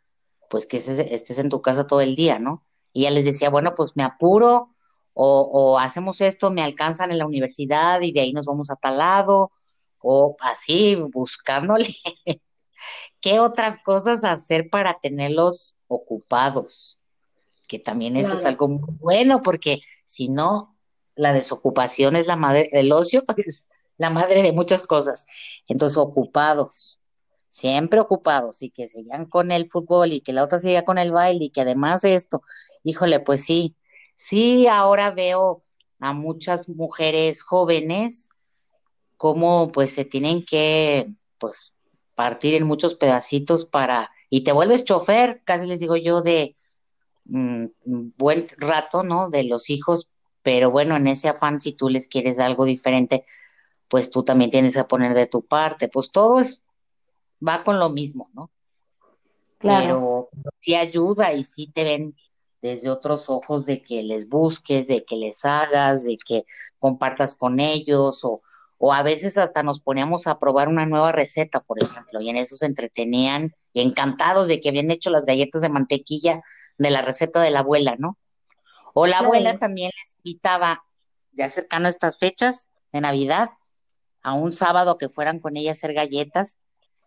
[0.50, 2.64] pues que estés en tu casa todo el día, ¿no?
[2.92, 4.74] Y ya les decía, bueno, pues me apuro
[5.14, 8.76] o, o hacemos esto, me alcanzan en la universidad y de ahí nos vamos a
[8.76, 9.50] tal lado,
[10.00, 11.88] o así, buscándole
[13.20, 16.98] qué otras cosas hacer para tenerlos ocupados,
[17.66, 20.77] que también eso es algo muy bueno, porque si no,
[21.18, 25.26] la desocupación es la madre, el ocio es la madre de muchas cosas.
[25.66, 27.00] Entonces, ocupados,
[27.50, 31.12] siempre ocupados, y que sigan con el fútbol y que la otra siga con el
[31.12, 32.42] baile y que además esto,
[32.84, 33.74] híjole, pues sí,
[34.16, 35.64] sí, ahora veo
[35.98, 38.28] a muchas mujeres jóvenes
[39.16, 41.80] cómo pues se tienen que pues
[42.14, 46.56] partir en muchos pedacitos para, y te vuelves chofer, casi les digo yo, de
[47.24, 47.66] mm,
[48.16, 49.30] buen rato, ¿no?
[49.30, 50.08] De los hijos,
[50.48, 53.26] pero bueno, en ese afán, si tú les quieres algo diferente,
[53.86, 56.62] pues tú también tienes que poner de tu parte, pues todo es,
[57.46, 58.50] va con lo mismo, ¿no?
[59.58, 60.30] Claro.
[60.32, 62.16] Pero sí ayuda y sí te ven
[62.62, 66.44] desde otros ojos de que les busques, de que les hagas, de que
[66.78, 68.40] compartas con ellos o,
[68.78, 72.38] o a veces hasta nos poníamos a probar una nueva receta, por ejemplo, y en
[72.38, 76.40] eso se entretenían y encantados de que habían hecho las galletas de mantequilla
[76.78, 78.16] de la receta de la abuela, ¿no?
[78.94, 80.84] O la abuela también les invitaba,
[81.32, 83.50] ya cercano a estas fechas de Navidad,
[84.22, 86.58] a un sábado que fueran con ella a hacer galletas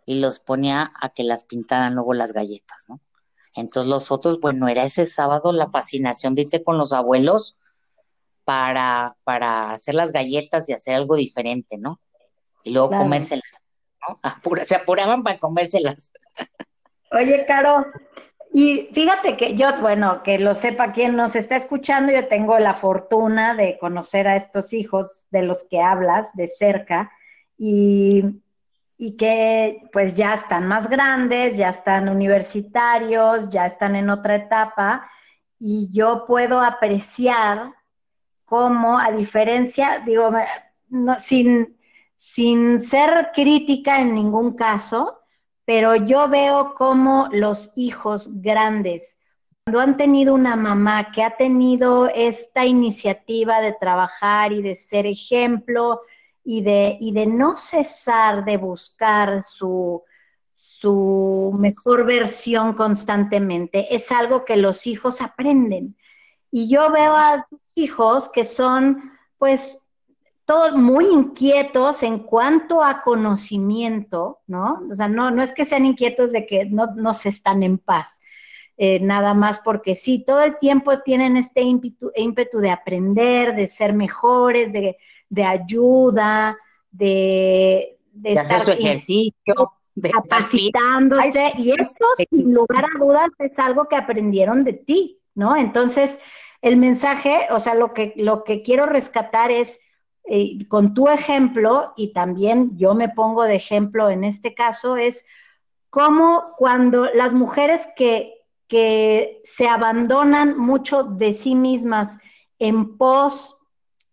[0.05, 2.99] y los ponía a que las pintaran luego las galletas, ¿no?
[3.55, 7.57] Entonces los otros, bueno, era ese sábado la fascinación de irse con los abuelos
[8.45, 11.99] para, para hacer las galletas y hacer algo diferente, ¿no?
[12.63, 13.63] Y luego comérselas,
[14.01, 14.19] ¿no?
[14.65, 16.11] se apuraban para comérselas.
[17.11, 17.85] Oye, Caro,
[18.53, 22.73] y fíjate que yo, bueno, que lo sepa quien nos está escuchando, yo tengo la
[22.73, 27.11] fortuna de conocer a estos hijos de los que hablas de cerca
[27.57, 28.41] y,
[28.97, 35.09] y que pues ya están más grandes, ya están universitarios, ya están en otra etapa
[35.57, 37.73] y yo puedo apreciar
[38.43, 40.29] cómo, a diferencia, digo,
[40.89, 41.77] no, sin,
[42.17, 45.20] sin ser crítica en ningún caso,
[45.73, 49.17] pero yo veo cómo los hijos grandes,
[49.63, 55.05] cuando han tenido una mamá que ha tenido esta iniciativa de trabajar y de ser
[55.05, 56.01] ejemplo
[56.43, 60.03] y de, y de no cesar de buscar su,
[60.53, 65.95] su mejor versión constantemente, es algo que los hijos aprenden.
[66.51, 69.79] Y yo veo a hijos que son, pues,
[70.51, 74.85] todos muy inquietos en cuanto a conocimiento, ¿no?
[74.91, 77.77] O sea, no, no es que sean inquietos de que no, no se están en
[77.77, 78.19] paz,
[78.75, 83.69] eh, nada más porque sí, todo el tiempo tienen este ímpetu, ímpetu de aprender, de
[83.69, 84.97] ser mejores, de,
[85.29, 86.57] de ayuda,
[86.91, 89.55] de, de, hacer su ejercicio,
[89.95, 95.55] de capacitándose, y esto, sin lugar a dudas, es algo que aprendieron de ti, ¿no?
[95.55, 96.19] Entonces,
[96.61, 99.79] el mensaje, o sea, lo que, lo que quiero rescatar es,
[100.33, 105.25] eh, con tu ejemplo, y también yo me pongo de ejemplo en este caso, es
[105.89, 108.35] cómo cuando las mujeres que,
[108.69, 112.17] que se abandonan mucho de sí mismas
[112.59, 113.59] en pos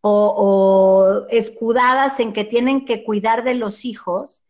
[0.01, 4.43] o, o escudadas en que tienen que cuidar de los hijos,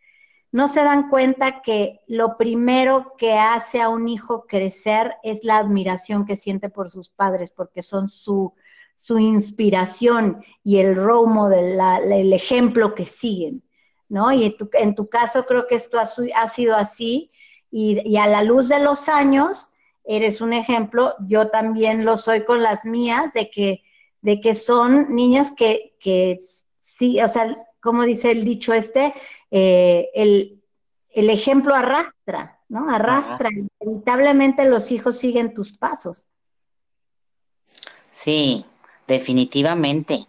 [0.51, 5.59] no se dan cuenta que lo primero que hace a un hijo crecer es la
[5.59, 8.55] admiración que siente por sus padres, porque son su,
[8.99, 11.81] su inspiración y el role model,
[12.13, 13.63] el ejemplo que siguen,
[14.09, 14.31] ¿no?
[14.33, 17.31] Y en tu, caso creo que esto ha, sido así
[17.71, 19.71] y, a la luz de los años
[20.05, 23.83] eres un ejemplo, yo también lo soy con las mías, de que,
[24.21, 26.39] de que son niñas que, que
[26.83, 29.15] sí, o sea, como dice el dicho este,
[29.51, 30.61] eh, el,
[31.31, 32.91] ejemplo arrastra, ¿no?
[32.91, 33.49] Arrastra.
[33.81, 36.27] Inevitablemente los hijos siguen tus pasos.
[38.11, 38.65] Sí,
[39.09, 40.29] definitivamente.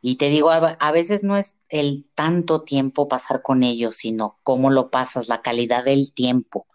[0.00, 4.70] Y te digo, a, veces no es el tanto tiempo pasar con ellos, sino cómo
[4.70, 6.66] lo pasas, la calidad del tiempo,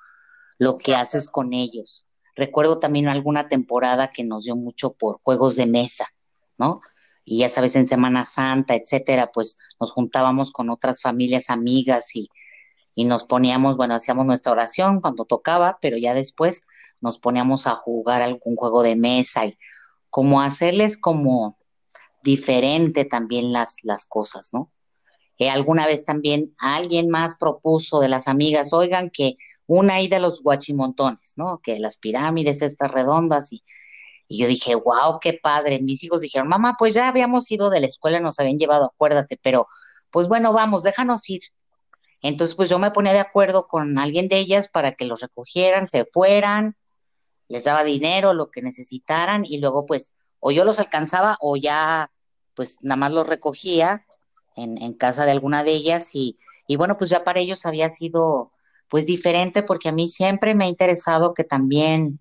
[0.59, 2.05] lo que haces con ellos.
[2.35, 6.13] Recuerdo también alguna temporada que nos dio mucho por juegos de mesa,
[6.59, 6.81] ¿no?
[7.25, 12.29] y ya sabes, en Semana Santa, etcétera, pues nos juntábamos con otras familias amigas y,
[12.93, 16.67] y nos poníamos, bueno, hacíamos nuestra oración cuando tocaba, pero ya después
[17.01, 19.57] nos poníamos a jugar algún juego de mesa y
[20.15, 21.57] como hacerles como
[22.23, 24.71] diferente también las, las cosas, ¿no?
[25.39, 29.35] Eh, alguna vez también alguien más propuso de las amigas, oigan, que
[29.67, 31.59] una ahí de los guachimontones, ¿no?
[31.61, 33.61] Que las pirámides estas redondas y
[34.29, 35.81] y yo dije, wow, qué padre.
[35.81, 39.37] Mis hijos dijeron, mamá, pues ya habíamos ido de la escuela, nos habían llevado, acuérdate,
[39.41, 39.67] pero
[40.11, 41.41] pues bueno, vamos, déjanos ir.
[42.21, 45.87] Entonces, pues yo me ponía de acuerdo con alguien de ellas para que los recogieran,
[45.89, 46.77] se fueran,
[47.47, 52.11] les daba dinero, lo que necesitaran, y luego pues o yo los alcanzaba o ya
[52.55, 54.05] pues nada más los recogía
[54.55, 56.37] en, casa de alguna de ellas y,
[56.67, 58.51] y bueno, pues ya para ellos había sido
[58.87, 62.19] pues diferente porque a mí siempre me ha interesado que también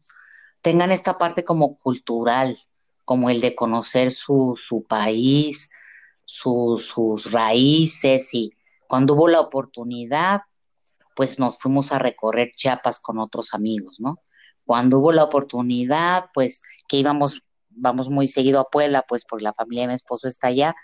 [0.63, 2.59] tengan esta parte como cultural,
[3.05, 5.71] como el de conocer su, su país,
[6.25, 8.55] sus raíces y
[8.87, 10.43] cuando hubo la oportunidad,
[11.15, 14.19] pues nos fuimos a recorrer Chiapas con otros amigos, ¿no?
[14.65, 19.53] Cuando hubo la oportunidad, pues que íbamos, vamos muy seguido a Puebla, pues por la
[19.53, 20.75] familia de mi esposo está allá,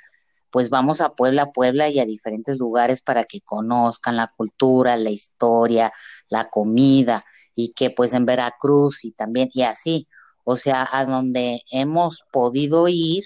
[0.50, 5.10] pues vamos a Puebla, Puebla y a diferentes lugares para que conozcan la cultura, la
[5.10, 5.92] historia,
[6.28, 7.20] la comida
[7.54, 10.08] y que pues en Veracruz y también y así,
[10.44, 13.24] o sea, a donde hemos podido ir.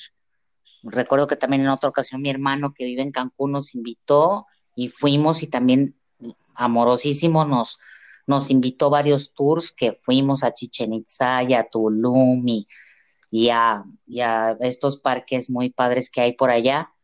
[0.83, 4.47] Recuerdo que también en otra ocasión mi hermano que vive en Cancún nos invitó
[4.77, 5.97] y fuimos y también
[6.57, 7.79] amorosísimo nos,
[8.27, 12.67] nos invitó varios tours que fuimos a Chichen Itza y a Tulum y,
[13.31, 16.95] y, a, y a estos parques muy padres que hay por allá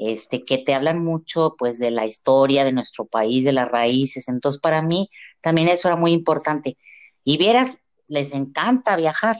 [0.00, 4.28] este, que te hablan mucho pues de la historia de nuestro país, de las raíces.
[4.28, 5.10] Entonces, para mí
[5.42, 6.78] también eso era muy importante.
[7.22, 9.36] Y vieras, les encanta viajar.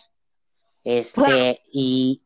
[0.84, 2.22] Este, y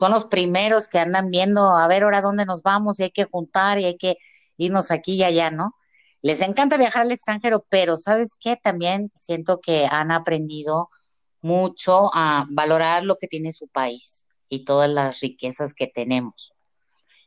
[0.00, 3.24] son los primeros que andan viendo a ver ahora dónde nos vamos y hay que
[3.24, 4.16] juntar y hay que
[4.56, 5.76] irnos aquí y allá, ¿no?
[6.26, 8.56] Les encanta viajar al extranjero, pero ¿sabes qué?
[8.60, 10.90] También siento que han aprendido
[11.40, 16.52] mucho a valorar lo que tiene su país y todas las riquezas que tenemos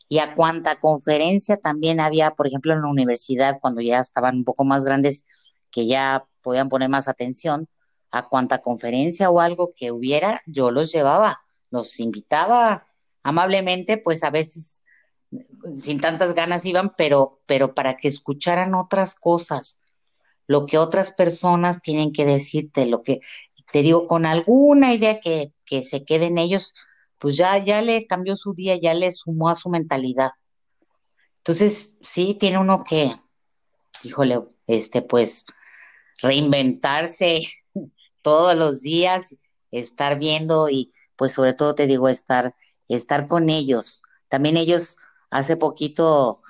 [0.09, 4.43] y a cuánta conferencia también había, por ejemplo, en la universidad, cuando ya estaban un
[4.43, 5.23] poco más grandes,
[5.71, 7.69] que ya podían poner más atención,
[8.11, 11.39] a cuánta conferencia o algo que hubiera, yo los llevaba,
[11.71, 12.85] los invitaba
[13.23, 14.78] amablemente, pues a veces
[15.75, 19.79] sin tantas ganas iban, pero, pero para que escucharan otras cosas,
[20.47, 23.21] lo que otras personas tienen que decirte, lo que
[23.71, 26.73] te digo, con alguna idea que, que se quede en ellos,
[27.19, 30.31] pues ya, ya le cambió su día, ya le sumó a su mentalidad.
[31.37, 33.11] Entonces, sí, tiene uno que,
[34.03, 35.45] híjole, este, pues,
[36.21, 37.41] reinventarse
[38.21, 39.35] todos los días,
[39.71, 42.55] estar viendo y, pues, sobre todo te digo, estar,
[42.87, 44.01] estar con ellos.
[44.29, 44.97] También ellos,
[45.29, 46.41] hace poquito,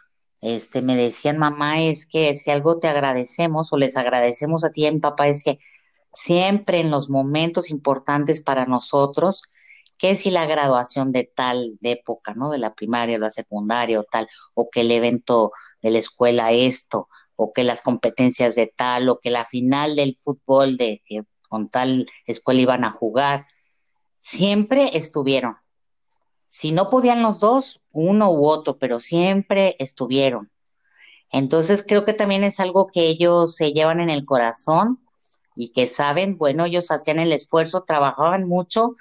[0.41, 4.87] este, me decían, mamá, es que si algo te agradecemos o les agradecemos a ti
[4.87, 5.59] y papá, es que
[6.11, 9.43] siempre en los momentos importantes para nosotros,
[9.97, 12.49] que si la graduación de tal de época, ¿no?
[12.49, 15.51] De la primaria o la secundaria o tal, o que el evento
[15.81, 20.15] de la escuela esto, o que las competencias de tal, o que la final del
[20.17, 23.45] fútbol de que con tal escuela iban a jugar,
[24.19, 25.57] siempre estuvieron.
[26.49, 30.49] Si no podían los dos, uno u otro, pero siempre estuvieron.
[31.31, 34.99] Entonces creo que también es algo que ellos se llevan en el corazón
[35.55, 38.95] y que saben, bueno, ellos hacían el esfuerzo, trabajaban mucho,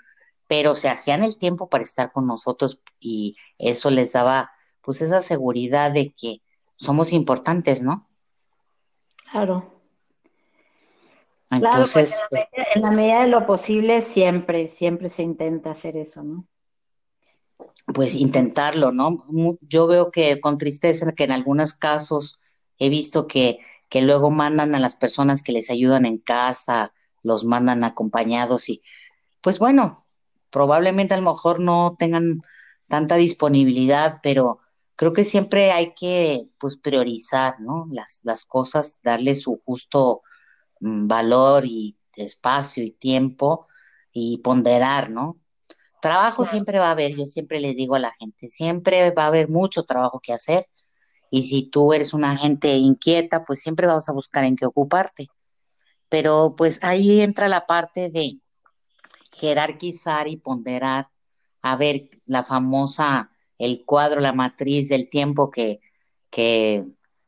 [0.46, 5.22] pero se hacían el tiempo para estar con nosotros y eso les daba pues esa
[5.22, 6.42] seguridad de que
[6.76, 8.06] somos importantes, ¿no?
[9.30, 9.80] Claro.
[11.50, 16.22] Entonces, claro, pues, en, la medida, de lo posible siempre, siempre se intenta hacer eso,
[16.22, 16.46] ¿no?
[17.94, 19.24] Pues intentarlo, ¿no?
[19.62, 22.38] Yo veo que con tristeza que en algunos casos
[22.78, 26.92] he visto que, que luego mandan a las personas que les ayudan en casa,
[27.22, 28.82] los mandan acompañados y
[29.40, 29.98] pues bueno,
[30.50, 32.42] probablemente a lo mejor no tengan
[32.88, 34.60] tanta disponibilidad, pero
[34.96, 37.86] creo que siempre hay que pues priorizar, ¿no?
[37.90, 40.22] Las, las cosas, darle su justo
[40.80, 43.68] mm, valor y espacio y tiempo
[44.12, 45.38] y ponderar, ¿no?
[46.00, 49.26] Trabajo siempre va a haber, yo siempre les digo a la gente, siempre va a
[49.28, 50.66] haber mucho trabajo que hacer
[51.30, 55.26] y si tú eres una gente inquieta, pues siempre vas a buscar en qué ocuparte.
[56.08, 58.38] Pero pues ahí entra la parte de
[59.32, 61.08] jerarquizar y ponderar,
[61.62, 65.80] a ver la famosa, el cuadro, la matriz del tiempo que,
[66.30, 66.86] que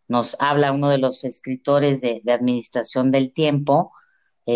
[0.09, 3.93] nos habla uno de los escritores de, administración del tiempo,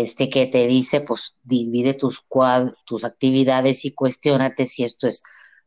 [0.01, 2.25] este que te dice, pues divide tus,
[2.85, 5.23] tus actividades y cuestionate si esto es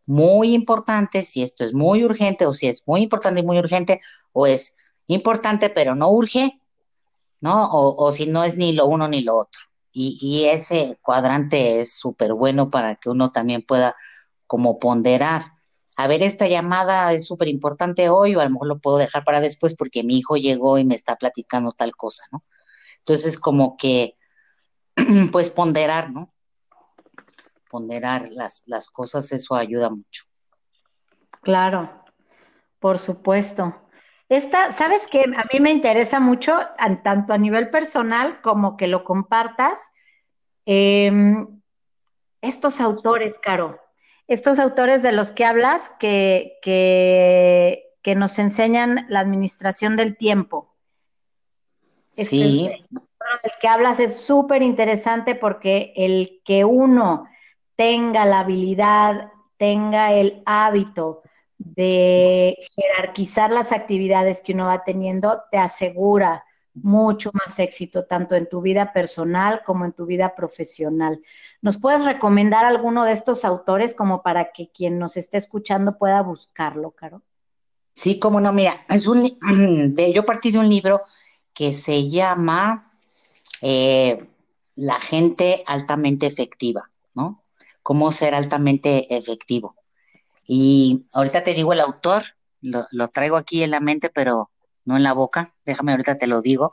[0.07, 4.01] muy importante, si esto es muy urgente o si es muy importante y muy urgente
[4.33, 4.76] o es
[5.07, 6.61] importante pero no urge,
[7.41, 7.66] ¿no?
[7.66, 9.61] O, o si no es ni lo uno ni lo otro.
[9.93, 13.97] Y, ese cuadrante es súper bueno para que uno también pueda
[14.47, 15.55] como ponderar.
[15.97, 19.24] A ver, esta llamada es súper importante hoy o a lo mejor lo puedo dejar
[19.24, 22.45] para después porque mi hijo llegó y me está platicando tal cosa, ¿no?
[23.01, 24.18] Entonces, como que,
[25.32, 26.28] pues ponderar, ¿no?
[27.70, 30.24] Ponderar las, las cosas, eso ayuda mucho.
[31.42, 32.05] Claro,
[32.78, 33.74] por supuesto.
[34.28, 35.20] Esta, ¿sabes qué?
[35.20, 36.59] A mí me interesa mucho,
[37.03, 39.78] tanto a nivel personal como que lo compartas.
[40.66, 41.61] Em,
[42.42, 43.80] estos autores, Caro,
[44.26, 50.74] estos autores de los que hablas que, que, que nos enseñan la administración del tiempo.
[52.14, 52.70] Este, sí.
[53.45, 57.29] El que hablas es súper interesante porque el que uno
[57.76, 61.22] tenga la habilidad, tenga el hábito
[61.59, 68.49] de jerarquizar las actividades que uno va teniendo, te asegura mucho más éxito, tanto en
[68.49, 71.20] tu vida personal como en tu vida profesional.
[71.61, 76.22] ¿Nos puedes recomendar alguno de estos autores como para que quien nos esté escuchando pueda
[76.22, 77.22] buscarlo, Caro?
[77.95, 79.39] Sí, cómo no, mira, es un,
[80.14, 81.03] yo partí de un libro
[81.53, 82.88] que se llama
[83.63, 84.29] eh,
[84.75, 87.45] La gente altamente efectiva, ¿no?
[87.83, 89.75] Cómo ser altamente efectivo.
[90.47, 92.23] Y ahorita te digo el autor,
[92.61, 94.51] lo, lo traigo aquí en la mente, pero
[94.85, 96.73] no en la boca, déjame ahorita te lo digo,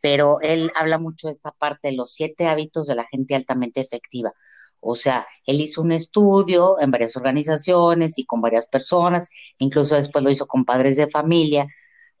[0.00, 4.32] pero él habla mucho de esta parte los siete hábitos de la gente altamente efectiva.
[4.80, 9.28] O sea, él hizo un estudio en varias organizaciones y con varias personas,
[9.58, 11.66] incluso después lo hizo con padres de familia,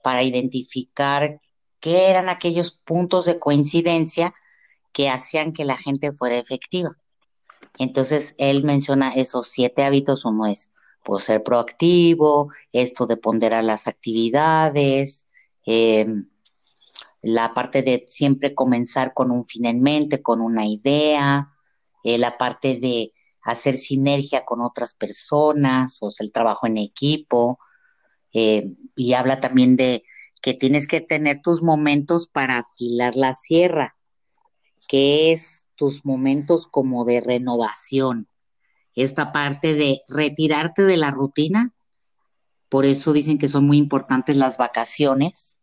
[0.02, 1.40] para identificar
[1.80, 4.34] qué eran aquellos puntos de coincidencia
[4.92, 6.96] que hacían que la gente fuera efectiva.
[7.78, 10.70] Entonces, él menciona esos siete hábitos, uno es
[11.04, 15.26] pues, ser proactivo, esto de ponderar las actividades,
[15.66, 16.06] eh,
[17.22, 21.54] la parte de siempre comenzar con un fin en mente, con una idea,
[22.04, 23.12] eh, la parte de
[23.42, 27.58] hacer sinergia con otras personas, o sea, el trabajo en equipo,
[28.32, 30.04] eh, y habla también de
[30.40, 33.96] que tienes que tener tus momentos para afilar la sierra,
[34.88, 38.28] que es tus momentos como de renovación,
[38.94, 41.74] esta parte de retirarte de la rutina,
[42.68, 45.58] por eso dicen que son muy importantes las vacaciones,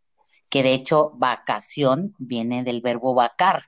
[0.50, 3.64] que de hecho vacación viene del verbo vacar,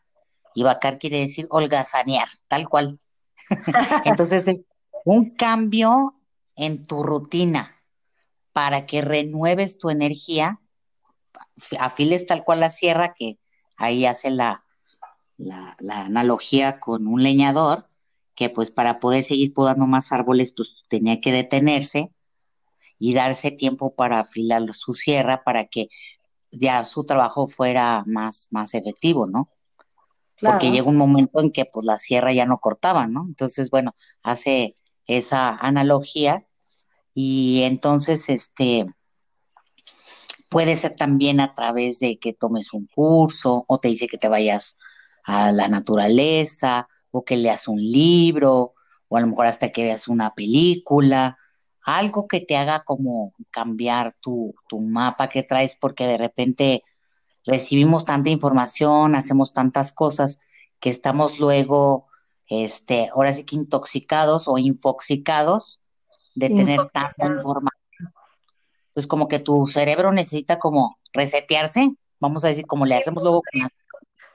[0.55, 3.01] y vacar quiere decir holgazanear, tal cual.
[4.05, 4.61] Entonces es
[5.05, 6.17] un cambio
[6.57, 7.77] en tu rutina
[8.53, 10.61] para que renueves tu energía,
[11.79, 13.39] afiles tal cual la sierra, que
[13.77, 14.65] ahí hace la,
[15.37, 17.89] la, la analogía con un leñador,
[18.35, 22.11] que pues para poder seguir podando más árboles, pues tenía que detenerse
[22.99, 25.89] y darse tiempo para afilar su sierra para que
[26.51, 29.49] ya su trabajo fuera más, más efectivo, ¿no?
[30.41, 33.27] Porque llega un momento en que pues la sierra ya no cortaba, ¿no?
[33.29, 34.75] Entonces, bueno, hace
[35.07, 36.47] esa analogía
[37.15, 38.87] y entonces, este,
[40.51, 44.29] puede ser también a través de que tomes un curso o te dice que te
[44.29, 44.79] vayas
[45.25, 48.73] a la naturaleza o que leas un libro
[49.09, 51.39] o a lo mejor hasta que veas una película,
[51.85, 56.83] algo que te haga como cambiar tu, tu mapa que traes porque de repente
[57.45, 60.41] recibimos tanta información, hacemos tantas cosas
[60.81, 62.07] que estamos luego,
[62.49, 65.81] este, ahora sí que intoxicados o infoxicados
[66.35, 67.80] de tener tanta información.
[69.01, 73.41] Pues como que tu cerebro necesita como resetearse, vamos a decir, como le hacemos luego
[73.51, 73.71] con las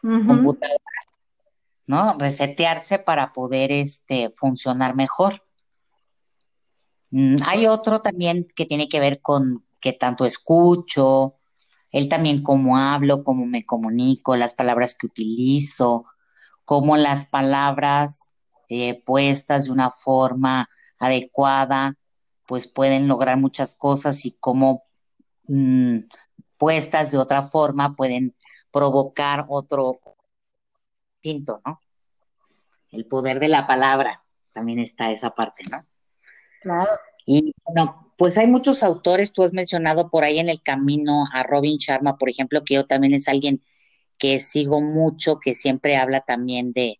[0.01, 0.79] computadoras,
[1.85, 2.17] ¿no?
[2.17, 5.43] Resetearse para poder este, funcionar mejor.
[7.11, 11.35] Mm, hay otro también que tiene que ver con qué tanto escucho,
[11.91, 16.05] él también cómo hablo, cómo me comunico, las palabras que utilizo,
[16.63, 18.31] cómo las palabras
[18.69, 21.93] eh, puestas de una forma adecuada,
[22.45, 24.83] pues pueden lograr muchas cosas y cómo
[25.47, 25.99] mm,
[26.57, 28.35] puestas de otra forma pueden
[28.71, 29.99] provocar otro
[31.21, 31.81] distinto, ¿no?
[32.91, 34.21] El poder de la palabra,
[34.53, 35.85] también está esa parte, ¿no?
[36.61, 36.91] Claro.
[37.25, 41.43] Y bueno, pues hay muchos autores, tú has mencionado por ahí en el camino a
[41.43, 43.63] Robin Sharma, por ejemplo, que yo también es alguien
[44.19, 46.99] que sigo mucho, que siempre habla también de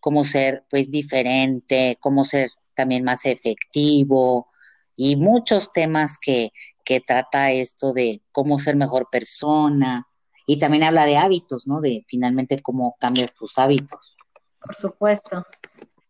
[0.00, 4.48] cómo ser pues diferente, cómo ser también más efectivo
[4.96, 6.52] y muchos temas que,
[6.84, 10.08] que trata esto de cómo ser mejor persona
[10.46, 11.80] y también habla de hábitos, ¿no?
[11.80, 14.16] De finalmente cómo cambias tus hábitos.
[14.60, 15.46] Por supuesto.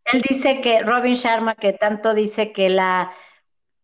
[0.04, 3.12] Él dice que Robin Sharma, que tanto dice que la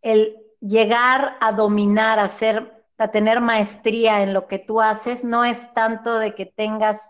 [0.03, 5.45] el llegar a dominar, a ser, a tener maestría en lo que tú haces, no
[5.45, 7.01] es tanto de que tengas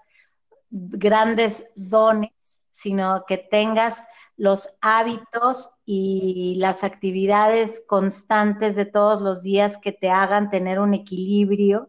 [0.70, 2.32] grandes dones,
[2.70, 4.02] sino que tengas
[4.36, 10.94] los hábitos y las actividades constantes de todos los días que te hagan tener un
[10.94, 11.88] equilibrio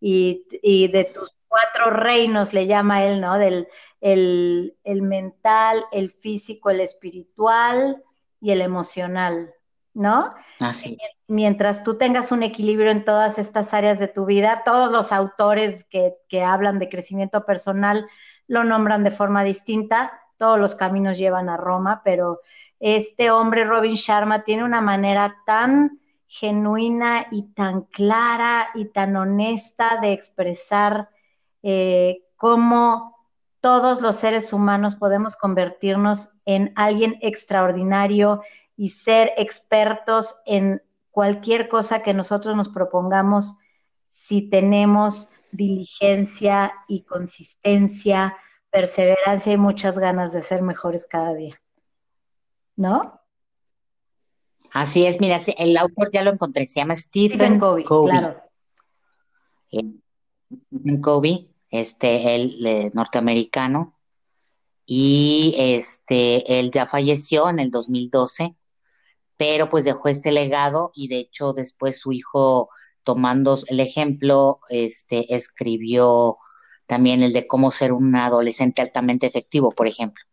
[0.00, 0.44] y,
[0.88, 3.38] de tus cuatro reinos, le llama él, ¿no?
[3.38, 3.68] Del
[4.00, 8.02] el, el mental, el físico, el espiritual
[8.40, 9.52] y el emocional.
[9.96, 10.34] ¿no?
[10.60, 10.98] Así.
[11.26, 15.84] Mientras tú tengas un equilibrio en todas estas áreas de tu vida, todos los autores
[15.84, 18.06] que, que hablan de crecimiento personal
[18.46, 22.40] lo nombran de forma distinta, todos los caminos llevan a Roma, pero
[22.80, 29.98] este hombre, Robin Sharma, tiene una manera tan genuina y tan clara y tan honesta
[30.00, 31.10] de expresar
[31.62, 33.16] eh, cómo
[33.60, 38.42] todos los seres humanos podemos convertirnos en alguien extraordinario,
[38.76, 43.56] y ser expertos en cualquier cosa que nosotros nos propongamos
[44.12, 48.36] si tenemos diligencia y consistencia,
[48.70, 51.60] perseverancia y muchas ganas de ser mejores cada día.
[52.76, 53.20] ¿No?
[54.72, 57.84] Así es, mira, el autor ya lo encontré, se llama Stephen, Covey.
[57.84, 58.42] Claro.
[59.68, 63.96] Stephen Covey, este, el eh, norteamericano,
[64.84, 68.54] y este, él ya falleció en el 2012,
[69.36, 72.70] pero pues dejó este legado y de hecho después su hijo,
[73.02, 76.38] tomando el ejemplo, este, escribió
[76.86, 80.24] también el de cómo ser un adolescente altamente efectivo, por ejemplo,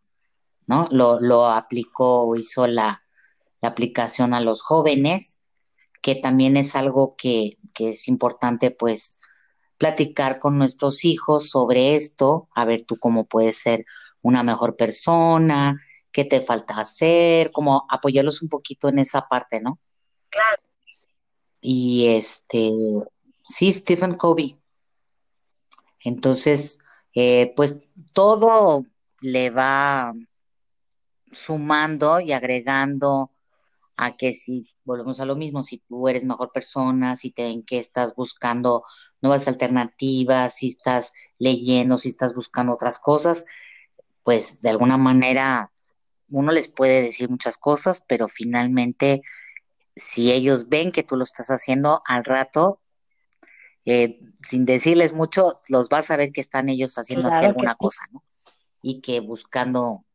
[0.68, 0.88] ¿no?
[0.92, 3.02] Lo, lo aplicó, hizo la,
[3.62, 5.40] la aplicación a los jóvenes,
[6.02, 9.20] que también es algo que, que es importante, pues,
[9.78, 13.86] platicar con nuestros hijos sobre esto, a ver tú cómo puedes ser
[14.22, 19.80] una mejor persona, qué te falta hacer, como apoyarlos un poquito en esa parte, ¿no?
[20.30, 20.62] Claro.
[21.60, 22.72] Y este,
[23.44, 24.58] sí, Stephen Covey.
[26.04, 26.80] Entonces,
[27.14, 28.84] eh, pues todo
[29.22, 30.14] le va
[31.34, 33.32] sumando y agregando
[33.98, 37.64] a que si volvemos a lo mismo, si tú eres mejor persona, si te ven
[37.64, 38.84] que estás buscando
[39.22, 43.46] nuevas alternativas, si estás leyendo, si estás buscando otras cosas,
[44.24, 45.72] pues de alguna manera
[46.30, 49.22] uno les puede decir muchas cosas, pero finalmente
[49.96, 52.80] si ellos ven que tú lo estás haciendo al rato,
[53.86, 58.24] eh, sin decirles mucho, los vas a ver que están ellos haciendo alguna cosa, ¿no?
[58.82, 60.06] Y que buscando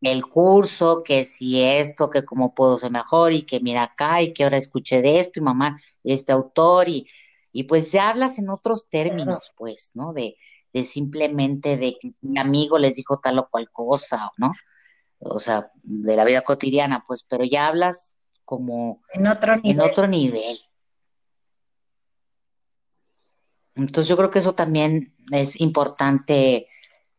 [0.00, 4.32] el curso, que si esto, que cómo puedo ser mejor, y que mira acá, y
[4.32, 7.06] que ahora escuché de esto, y mamá, este autor, y,
[7.52, 10.12] y pues ya hablas en otros términos, pues, ¿no?
[10.12, 10.36] De,
[10.72, 14.52] de simplemente de que mi amigo les dijo tal o cual cosa, ¿no?
[15.18, 19.70] O sea, de la vida cotidiana, pues, pero ya hablas como en otro nivel.
[19.70, 20.58] En otro nivel.
[23.74, 26.68] Entonces yo creo que eso también es importante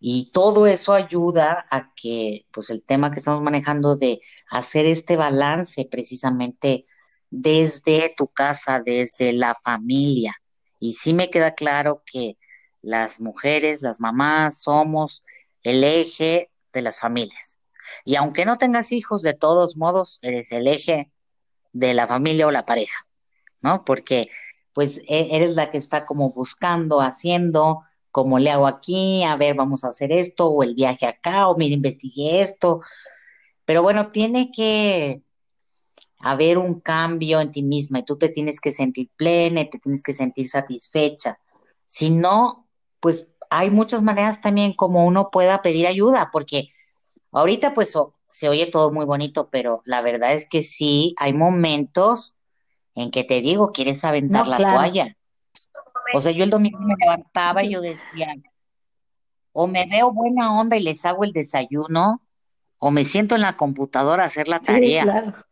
[0.03, 5.15] y todo eso ayuda a que, pues, el tema que estamos manejando de hacer este
[5.15, 6.87] balance precisamente
[7.29, 10.33] desde tu casa, desde la familia.
[10.79, 12.35] Y sí me queda claro que
[12.81, 15.23] las mujeres, las mamás, somos
[15.61, 17.59] el eje de las familias.
[18.03, 21.11] Y aunque no tengas hijos, de todos modos, eres el eje
[21.73, 23.05] de la familia o la pareja,
[23.61, 23.85] ¿no?
[23.85, 24.27] Porque
[24.73, 29.55] pues e, eres la que está como buscando, haciendo, como le hago aquí, a ver,
[29.55, 32.81] vamos a hacer esto, o el viaje acá, o mira, investigué esto.
[33.65, 35.21] Pero bueno, tiene que
[36.19, 40.03] haber un cambio en ti misma y tú te tienes que sentir plena, te tienes
[40.03, 41.39] que sentir satisfecha.
[41.87, 42.67] Si no,
[42.99, 46.69] pues hay muchas maneras también como uno pueda pedir ayuda, porque
[47.31, 47.93] ahorita pues
[48.29, 52.35] se oye todo muy bonito, pero la verdad es que sí, hay momentos
[52.95, 55.07] en que te digo, quieres aventar la toalla.
[56.13, 58.35] O sea, yo el domingo me levantaba y yo decía,
[59.53, 62.21] o me veo buena onda y les hago el desayuno,
[62.77, 65.03] o me siento en la computadora a hacer la tarea.
[65.03, 65.45] claro.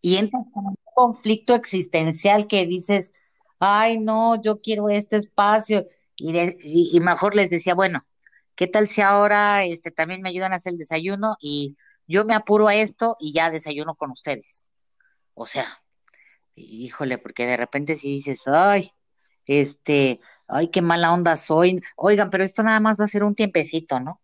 [0.00, 3.12] Y entra con un conflicto existencial que dices,
[3.58, 5.86] ay, no, yo quiero este espacio.
[6.16, 8.06] Y, mejor les decía, bueno,
[8.54, 11.76] ¿qué tal si ahora este, también me ayudan a hacer el desayuno y
[12.06, 14.64] yo me apuro a esto y ya desayuno con ustedes?
[15.34, 15.66] O sea,
[16.54, 18.92] híjole, porque de repente si dices, ay,
[19.46, 21.82] este, ay, qué mala onda soy.
[21.96, 24.20] Oigan, pero esto nada más va a ser un tiempecito, ¿no?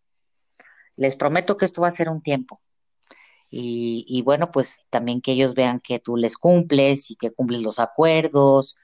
[0.96, 2.60] Les prometo que esto va a ser un tiempo.
[3.50, 7.60] Y, y bueno, pues también que ellos vean que tú les cumples y que cumples
[7.60, 8.76] los acuerdos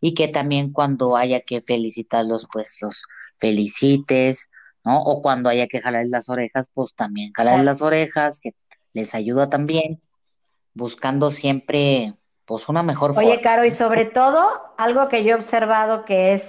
[0.00, 3.04] y que también cuando haya que felicitarlos, pues los
[3.38, 4.50] felicites,
[4.84, 5.00] ¿no?
[5.00, 8.54] O cuando haya que jalar las orejas, pues también jalar las orejas, que
[8.92, 10.02] les ayuda también,
[10.74, 12.14] buscando siempre,
[12.44, 13.28] pues una mejor forma.
[13.28, 16.42] Oye, Caro, y sobre todo, algo que yo he observado que es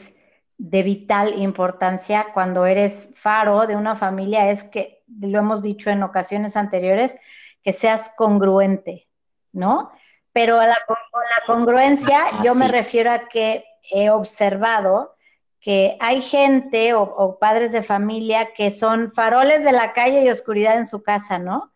[0.58, 6.04] de vital importancia cuando eres faro de una familia es que, lo hemos dicho en
[6.04, 7.16] ocasiones anteriores,
[7.62, 9.08] que seas congruente,
[9.52, 9.91] ¿no?
[10.32, 15.16] Pero la, con la congruencia ah, yo me refiero a que he observado
[15.60, 20.78] que hay gente o, padres de familia que son faroles de la calle y oscuridad
[20.78, 21.74] en su casa, ¿no?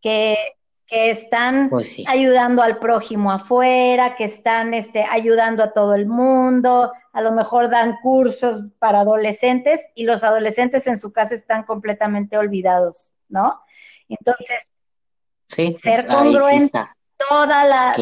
[0.00, 0.36] Que,
[0.90, 7.20] están pues ayudando al prójimo afuera, que están este, ayudando a todo el mundo, a
[7.20, 13.12] lo mejor dan cursos para adolescentes y los adolescentes en su casa están completamente olvidados,
[13.28, 13.60] ¿no?
[14.08, 14.72] Entonces,
[15.80, 16.80] ser congruente
[17.28, 17.92] toda la,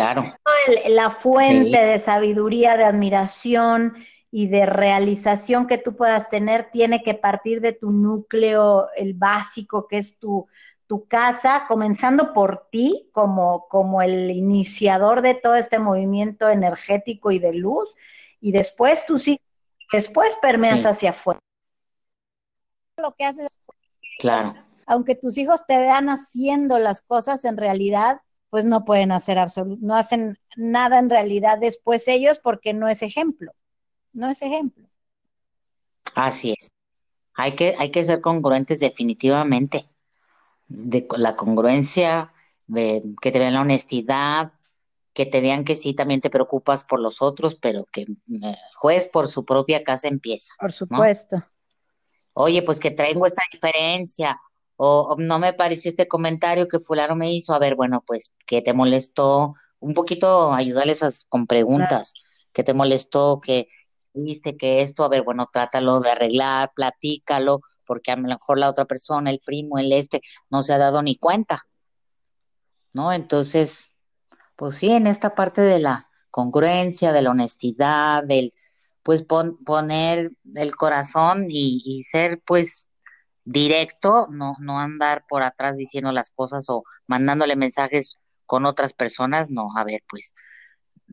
[0.89, 3.95] la fuente de sabiduría, de admiración
[4.30, 9.89] y de realización que tú puedas tener tiene que partir de tu núcleo, el básico
[9.89, 10.47] que es tu,
[10.89, 17.39] tu casa, comenzando por ti como, como el iniciador de todo este movimiento energético y
[17.39, 17.95] de luz,
[18.41, 19.41] y después tú sí,
[19.93, 21.41] después permeas hacia afuera.
[22.97, 23.57] Lo que haces,
[24.18, 24.55] claro.
[24.86, 29.78] aunque tus hijos te vean haciendo las cosas, en realidad pues no pueden hacer absoluto,
[29.84, 33.53] no hacen nada en realidad después ellos porque no es ejemplo,
[34.14, 34.89] no es ejemplo.
[36.14, 36.70] Así es.
[37.34, 39.86] Hay que, hay que ser congruentes definitivamente.
[40.69, 42.33] De la congruencia,
[42.66, 44.53] de que te vean la honestidad,
[45.12, 49.09] que te vean que sí también te preocupas por los otros, pero que eh, juez
[49.09, 50.53] por su propia casa empieza.
[50.61, 51.43] Por supuesto.
[52.35, 54.41] Oye, pues que traigo esta diferencia,
[54.77, 58.62] o, no me pareció este comentario que fulano me hizo, a ver, bueno, pues que
[58.62, 62.14] te molestó, un poquito ayudarles con preguntas,
[62.53, 63.66] que te molestó, que
[64.15, 68.69] viste que esto, a ver, bueno, trátalo de arreglar, platícalo, porque a lo mejor la
[68.69, 71.67] otra persona, el primo, el este, no se ha dado ni cuenta,
[72.95, 73.13] ¿no?
[73.13, 73.93] Entonces,
[74.57, 78.53] pues sí, en esta parte de la congruencia, de la honestidad, del,
[79.03, 82.91] pues poner el corazón y, y ser, pues,
[83.45, 89.51] directo, no, no andar por atrás diciendo las cosas o mandándole mensajes con otras personas,
[89.51, 90.35] no, a ver, pues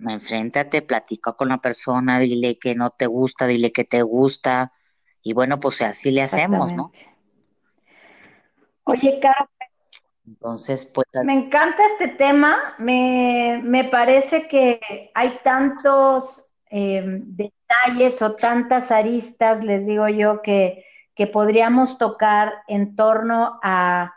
[0.08, 4.74] enfréntate, platica con la persona, dile que no te gusta, dile que te gusta,
[5.22, 6.92] y bueno, pues así le hacemos, ¿no?
[8.84, 9.50] Oye, Caro.
[10.28, 11.08] Entonces, pues.
[11.24, 14.80] Me encanta este tema, me, me parece que
[15.14, 20.86] hay tantos em, detalles o tantas aristas, les digo yo, que,
[21.16, 24.14] que podríamos tocar en torno a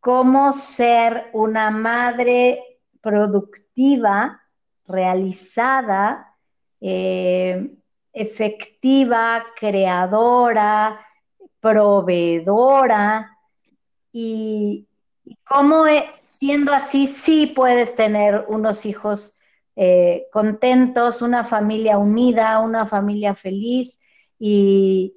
[0.00, 4.40] cómo ser una madre productiva
[4.88, 6.34] realizada,
[6.80, 7.70] eh,
[8.12, 11.06] efectiva, creadora,
[11.60, 13.36] proveedora
[14.12, 14.86] y,
[15.44, 19.36] cómo e, siendo así sí puedes tener unos hijos
[19.76, 23.98] eh, contentos, una familia unida, una familia feliz
[24.38, 25.14] y,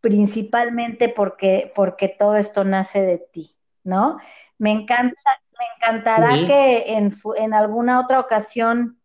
[0.00, 4.18] principalmente porque, porque todo esto nace de ti, ¿no?
[4.56, 5.20] Me encanta
[5.58, 8.98] me encantará que en, en, alguna otra ocasión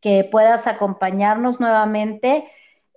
[0.00, 2.48] que puedas acompañarnos nuevamente,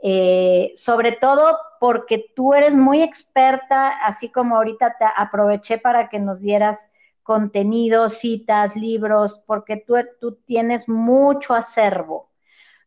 [0.03, 6.19] eh, sobre todo porque tú eres muy experta, así como ahorita te aproveché para que
[6.19, 6.77] nos dieras
[7.23, 12.31] contenido, citas, libros, porque tú, tú tienes mucho acervo,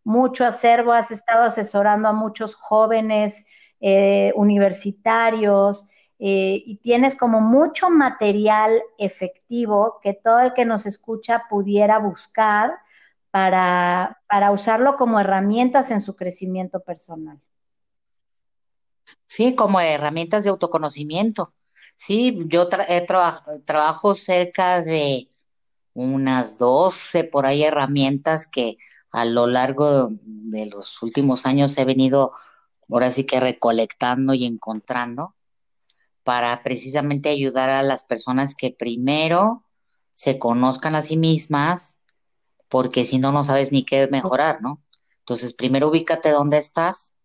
[0.04, 3.44] mucho acervo, has estado asesorando a muchos jóvenes
[3.80, 5.88] eh, universitarios,
[6.18, 12.72] eh, y tienes como mucho material efectivo que todo el que nos escucha pudiera buscar
[13.30, 17.40] para, para usarlo como herramientas en su crecimiento personal.
[19.26, 21.52] Sí, como herramientas de autoconocimiento.
[21.96, 25.28] Sí, yo trabajo cerca de
[25.94, 28.78] unas 12 por ahí herramientas que
[29.12, 32.32] a lo largo de los últimos años he venido
[32.90, 35.34] ahora sí que recolectando y encontrando
[36.24, 39.64] para precisamente ayudar a las personas que primero
[40.10, 42.00] se conozcan a sí mismas,
[42.68, 44.82] porque si no, no sabes ni qué mejorar, ¿no?
[45.20, 47.16] Entonces, primero ubícate dónde estás.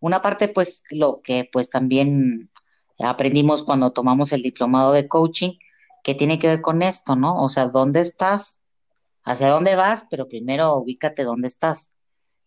[0.00, 2.50] Una parte, pues, lo que pues también
[2.98, 5.52] aprendimos cuando tomamos el diplomado de coaching,
[6.02, 7.36] que tiene que ver con esto, ¿no?
[7.42, 8.62] O sea, ¿dónde estás?
[9.24, 10.06] ¿Hacia dónde vas?
[10.10, 11.92] Pero primero ubícate dónde estás.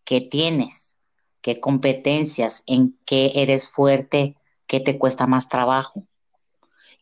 [0.04, 0.96] ¿Qué tienes?
[1.42, 2.64] ¿Qué competencias?
[2.68, 4.36] ¿En qué eres fuerte?
[4.72, 6.08] ¿Qué te cuesta más trabajo?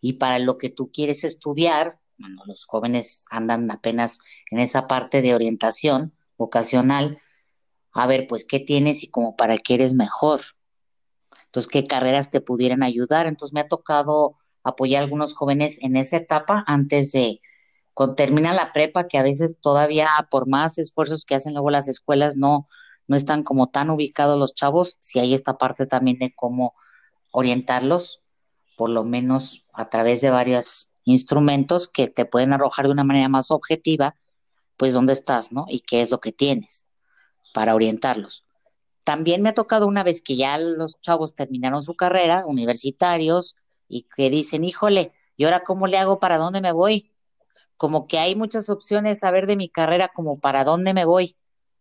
[0.02, 5.22] Y para lo que tú quieres estudiar, bueno, los jóvenes andan apenas en esa parte
[5.22, 7.22] de orientación vocacional,
[7.92, 10.42] a ver, pues, ¿qué tienes y como para qué eres mejor?
[11.46, 13.28] Entonces, ¿qué carreras te pudieran ayudar?
[13.28, 17.40] Entonces, me ha tocado apoyar a algunos jóvenes en esa etapa antes de,
[17.94, 21.88] cuando termina la prepa, que a veces todavía por más esfuerzos que hacen luego las
[21.88, 22.68] escuelas, no,
[23.06, 26.74] no están como tan ubicados los chavos, si hay esta parte también de cómo
[27.32, 28.22] orientarlos,
[28.78, 33.30] por lo menos a través de varios instrumentos que te pueden arrojar de una manera
[33.30, 34.16] más objetiva,
[34.78, 35.66] pues dónde estás, ¿no?
[35.68, 36.86] Y qué es lo que tienes
[37.54, 38.46] para orientarlos.
[39.04, 43.56] También me ha tocado una vez que ya los chavos terminaron su carrera, universitarios,
[43.88, 47.12] y que dicen, híjole, ¿y ahora cómo le hago para dónde me voy?
[47.76, 51.36] Como que hay muchas opciones a ver de mi carrera como para dónde me voy.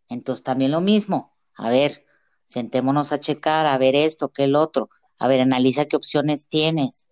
[0.09, 2.07] Entonces también lo mismo, a ver,
[2.45, 4.89] sentémonos a checar, a ver esto, que el otro
[5.19, 7.11] a ver, analiza qué opciones tienes.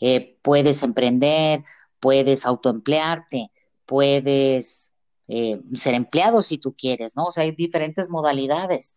[0.00, 1.64] Eh, puedes emprender,
[2.00, 3.50] puedes autoemplearte,
[3.86, 4.92] puedes
[5.28, 7.24] eh, ser empleado si tú quieres, ¿no?
[7.24, 8.96] O sea, hay diferentes modalidades.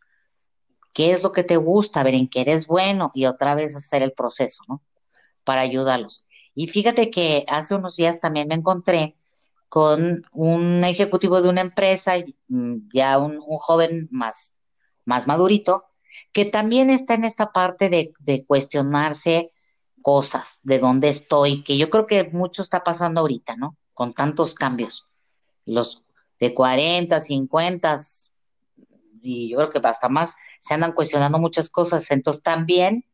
[0.93, 2.01] ¿Qué es lo que te gusta?
[2.01, 4.81] A ver, en qué eres bueno y otra vez hacer el proceso, ¿no?
[5.43, 6.25] Para ayudarlos.
[6.53, 9.15] Y fíjate que hace unos días también me encontré
[9.69, 12.13] con un ejecutivo de una empresa,
[12.47, 14.57] mm, ya un, un joven más,
[15.05, 15.85] más madurito,
[16.31, 19.51] que también está en esta parte de, cuestionarse
[20.01, 23.75] cosas, de dónde estoy, que yo creo que mucho está pasando ahorita, ¿no?
[23.93, 25.07] con tantos cambios.
[25.65, 26.03] Los
[26.39, 27.95] de 40, 50
[29.23, 32.11] y yo creo que hasta más se andan cuestionando muchas cosas.
[32.11, 33.05] Entonces también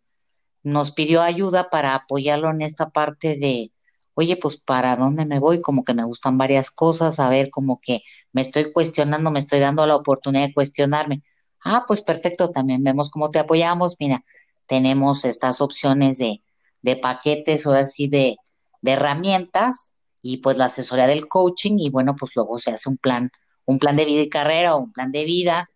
[0.61, 3.71] nos pidió ayuda para apoyarlo en esta parte de,
[4.13, 7.77] oye, pues para dónde me voy, como que me gustan varias cosas, a ver, como
[7.81, 8.01] que
[8.33, 11.23] me estoy cuestionando, me estoy dando la oportunidad de cuestionarme.
[11.63, 13.95] Ah, pues perfecto, también vemos cómo te apoyamos.
[13.99, 14.23] Mira,
[14.67, 16.41] tenemos estas opciones de,
[16.81, 18.37] de paquetes, ahora sí, de,
[18.81, 22.97] de herramientas y pues la asesoría del coaching y bueno, pues luego se hace un
[22.97, 23.29] plan,
[23.65, 25.69] un plan de vida y carrera o un plan de vida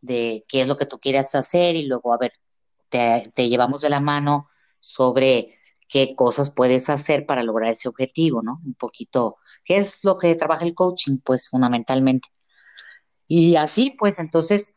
[0.00, 2.32] de qué es lo que tú quieras hacer y luego, a ver,
[2.88, 4.48] te, te llevamos de la mano
[4.80, 5.56] sobre
[5.88, 8.60] qué cosas puedes hacer para lograr ese objetivo, ¿no?
[8.64, 11.18] Un poquito, ¿qué es lo que trabaja el coaching?
[11.24, 12.28] Pues fundamentalmente.
[13.26, 14.74] Y así, pues entonces,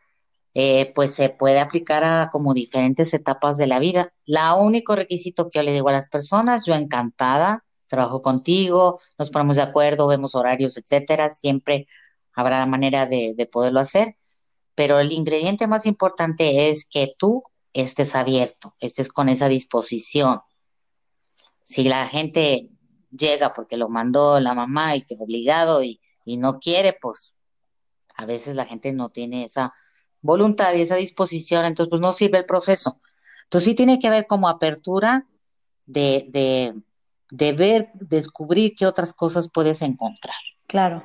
[0.55, 4.13] eh, pues se puede aplicar a como diferentes etapas de la vida.
[4.25, 9.29] La único requisito que yo le digo a las personas, yo encantada, trabajo contigo, nos
[9.29, 11.87] ponemos de acuerdo, vemos horarios, etcétera, siempre
[12.33, 14.15] habrá la manera de, de poderlo hacer,
[14.75, 17.43] pero el ingrediente más importante es que tú
[17.73, 20.39] estés abierto, estés con esa disposición.
[21.63, 22.69] Si la gente
[23.11, 27.35] llega porque lo mandó la mamá y que obligado y, y no quiere, pues
[28.15, 29.73] a veces la gente no tiene esa
[30.25, 32.99] voluntad y esa disposición, entonces pues no sirve el proceso.
[33.43, 35.25] Entonces sí tiene que haber como apertura
[35.85, 36.73] de, de,
[37.29, 40.35] de ver, descubrir qué otras cosas puedes encontrar.
[40.67, 41.03] Claro.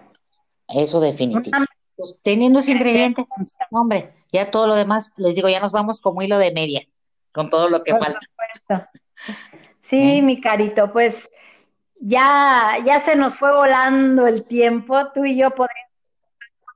[0.68, 1.72] Eso definitivamente.
[1.96, 3.26] Pues, teniendo ese ingrediente,
[3.70, 6.86] hombre, ya todo lo demás, les digo, ya nos vamos como hilo de media,
[7.32, 8.20] con todo lo que Por falta.
[8.20, 9.00] supuesto.
[9.82, 10.22] Sí, ¿Eh?
[10.22, 11.28] mi carito, pues
[12.00, 15.12] ya, ya se nos fue volando el tiempo.
[15.12, 15.89] Tú y yo podríamos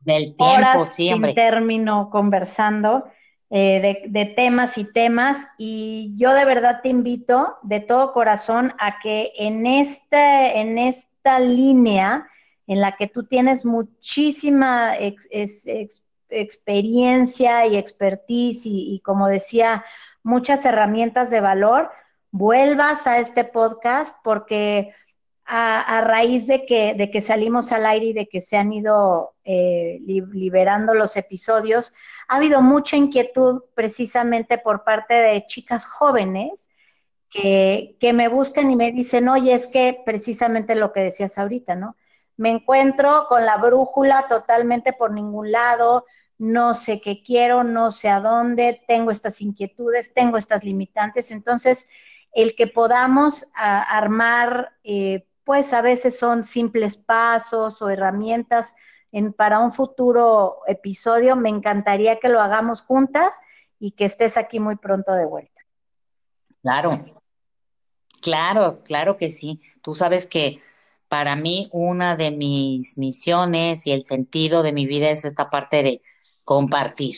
[0.05, 3.05] Del tiempo, horas sí, sin término conversando
[3.51, 5.39] eh, de, de temas y temas.
[5.59, 11.39] Y yo de verdad te invito de todo corazón a que en, este, en esta
[11.39, 12.27] línea
[12.67, 19.29] en la que tú tienes muchísima ex- ex- ex- experiencia y expertise y, y como
[19.29, 19.85] decía,
[20.23, 21.91] muchas herramientas de valor,
[22.31, 24.93] vuelvas a este podcast porque
[25.47, 29.35] a, raíz de que, de que salimos al aire y de que se han ido
[29.45, 31.93] eh, li- liberando los episodios,
[32.29, 36.53] ha habido mucha inquietud precisamente por parte de chicas jóvenes
[37.31, 41.75] que, que me buscan y me dicen, oye, es que precisamente lo que decías ahorita,
[41.75, 41.97] ¿no?
[42.37, 46.05] Me encuentro con la brújula totalmente por ningún lado,
[46.39, 51.31] no sé qué quiero, no sé a dónde, tengo estas inquietudes, tengo estas limitantes.
[51.31, 51.87] Entonces,
[52.33, 58.75] el que podamos armar, eh, pues a veces son simples pasos o herramientas
[59.13, 63.33] en, para un futuro episodio, me encantaría que lo hagamos juntas
[63.79, 65.61] y que estés aquí muy pronto de vuelta.
[66.63, 67.05] Claro,
[68.21, 69.61] claro, claro que sí.
[69.83, 70.63] Tú sabes que
[71.09, 75.83] para mí una de mis misiones y el sentido de mi vida es esta parte
[75.83, 76.03] de
[76.43, 77.17] compartir,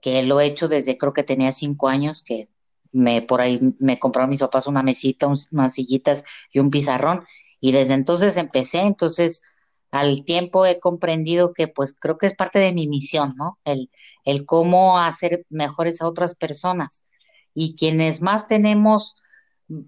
[0.00, 2.48] que lo he hecho desde creo que tenía cinco años, que
[2.92, 7.24] me por ahí me compraron mis papás una mesita, un- unas sillitas y un pizarrón,
[7.60, 9.42] y desde entonces empecé, entonces
[9.90, 13.58] al tiempo he comprendido que pues creo que es parte de mi misión, ¿no?
[13.64, 13.90] El,
[14.24, 17.06] el cómo hacer mejores a otras personas.
[17.54, 19.16] Y quienes más tenemos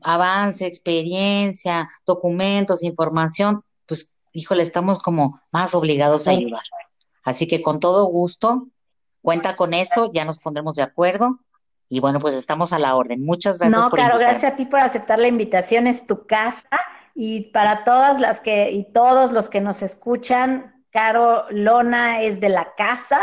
[0.03, 6.63] avance, experiencia, documentos, información, pues, híjole, estamos como más obligados a ayudar.
[7.25, 8.69] Así que con todo gusto,
[9.23, 11.41] cuenta con eso, ya nos pondremos de acuerdo
[11.89, 13.23] y bueno, pues estamos a la orden.
[13.23, 14.31] Muchas gracias No, por Caro, invitarme.
[14.33, 16.69] gracias a ti por aceptar la invitación, es tu casa
[17.15, 22.49] y para todas las que y todos los que nos escuchan, Caro Lona es de
[22.49, 23.21] la casa,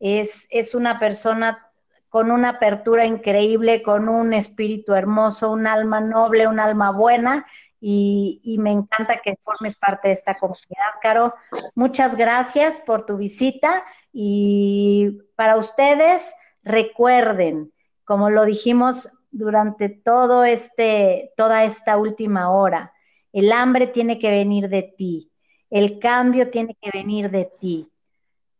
[0.00, 1.68] es, es una persona
[2.08, 7.46] con una apertura increíble, con un espíritu hermoso, un alma noble, un alma buena
[7.80, 11.34] y, y me encanta que formes parte de esta comunidad, Caro.
[11.74, 13.82] Muchas gracias por tu visita
[14.12, 16.22] y para ustedes,
[16.62, 17.72] recuerden,
[18.12, 22.92] como lo dijimos durante todo este, toda esta última hora,
[23.32, 25.32] el hambre tiene que venir de ti,
[25.70, 27.90] el cambio tiene que venir de ti.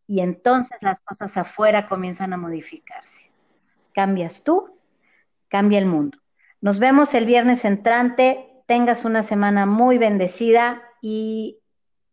[0.06, 3.30] Y entonces las cosas afuera comienzan a modificarse.
[3.92, 4.74] Cambias tú,
[5.48, 6.16] cambia el mundo.
[6.62, 8.48] Nos vemos el viernes entrante.
[8.64, 11.58] Tengas una semana muy bendecida y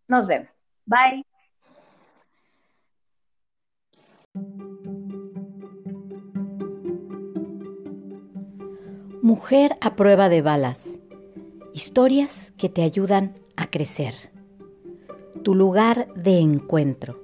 [0.10, 0.52] nos vemos.
[0.86, 1.29] Bye.
[9.30, 10.98] Mujer a prueba de balas.
[11.72, 14.16] Historias que te ayudan a crecer.
[15.44, 17.22] Tu lugar de encuentro.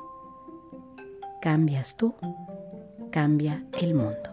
[1.40, 2.14] cambias tú,
[3.10, 4.31] cambia el mundo.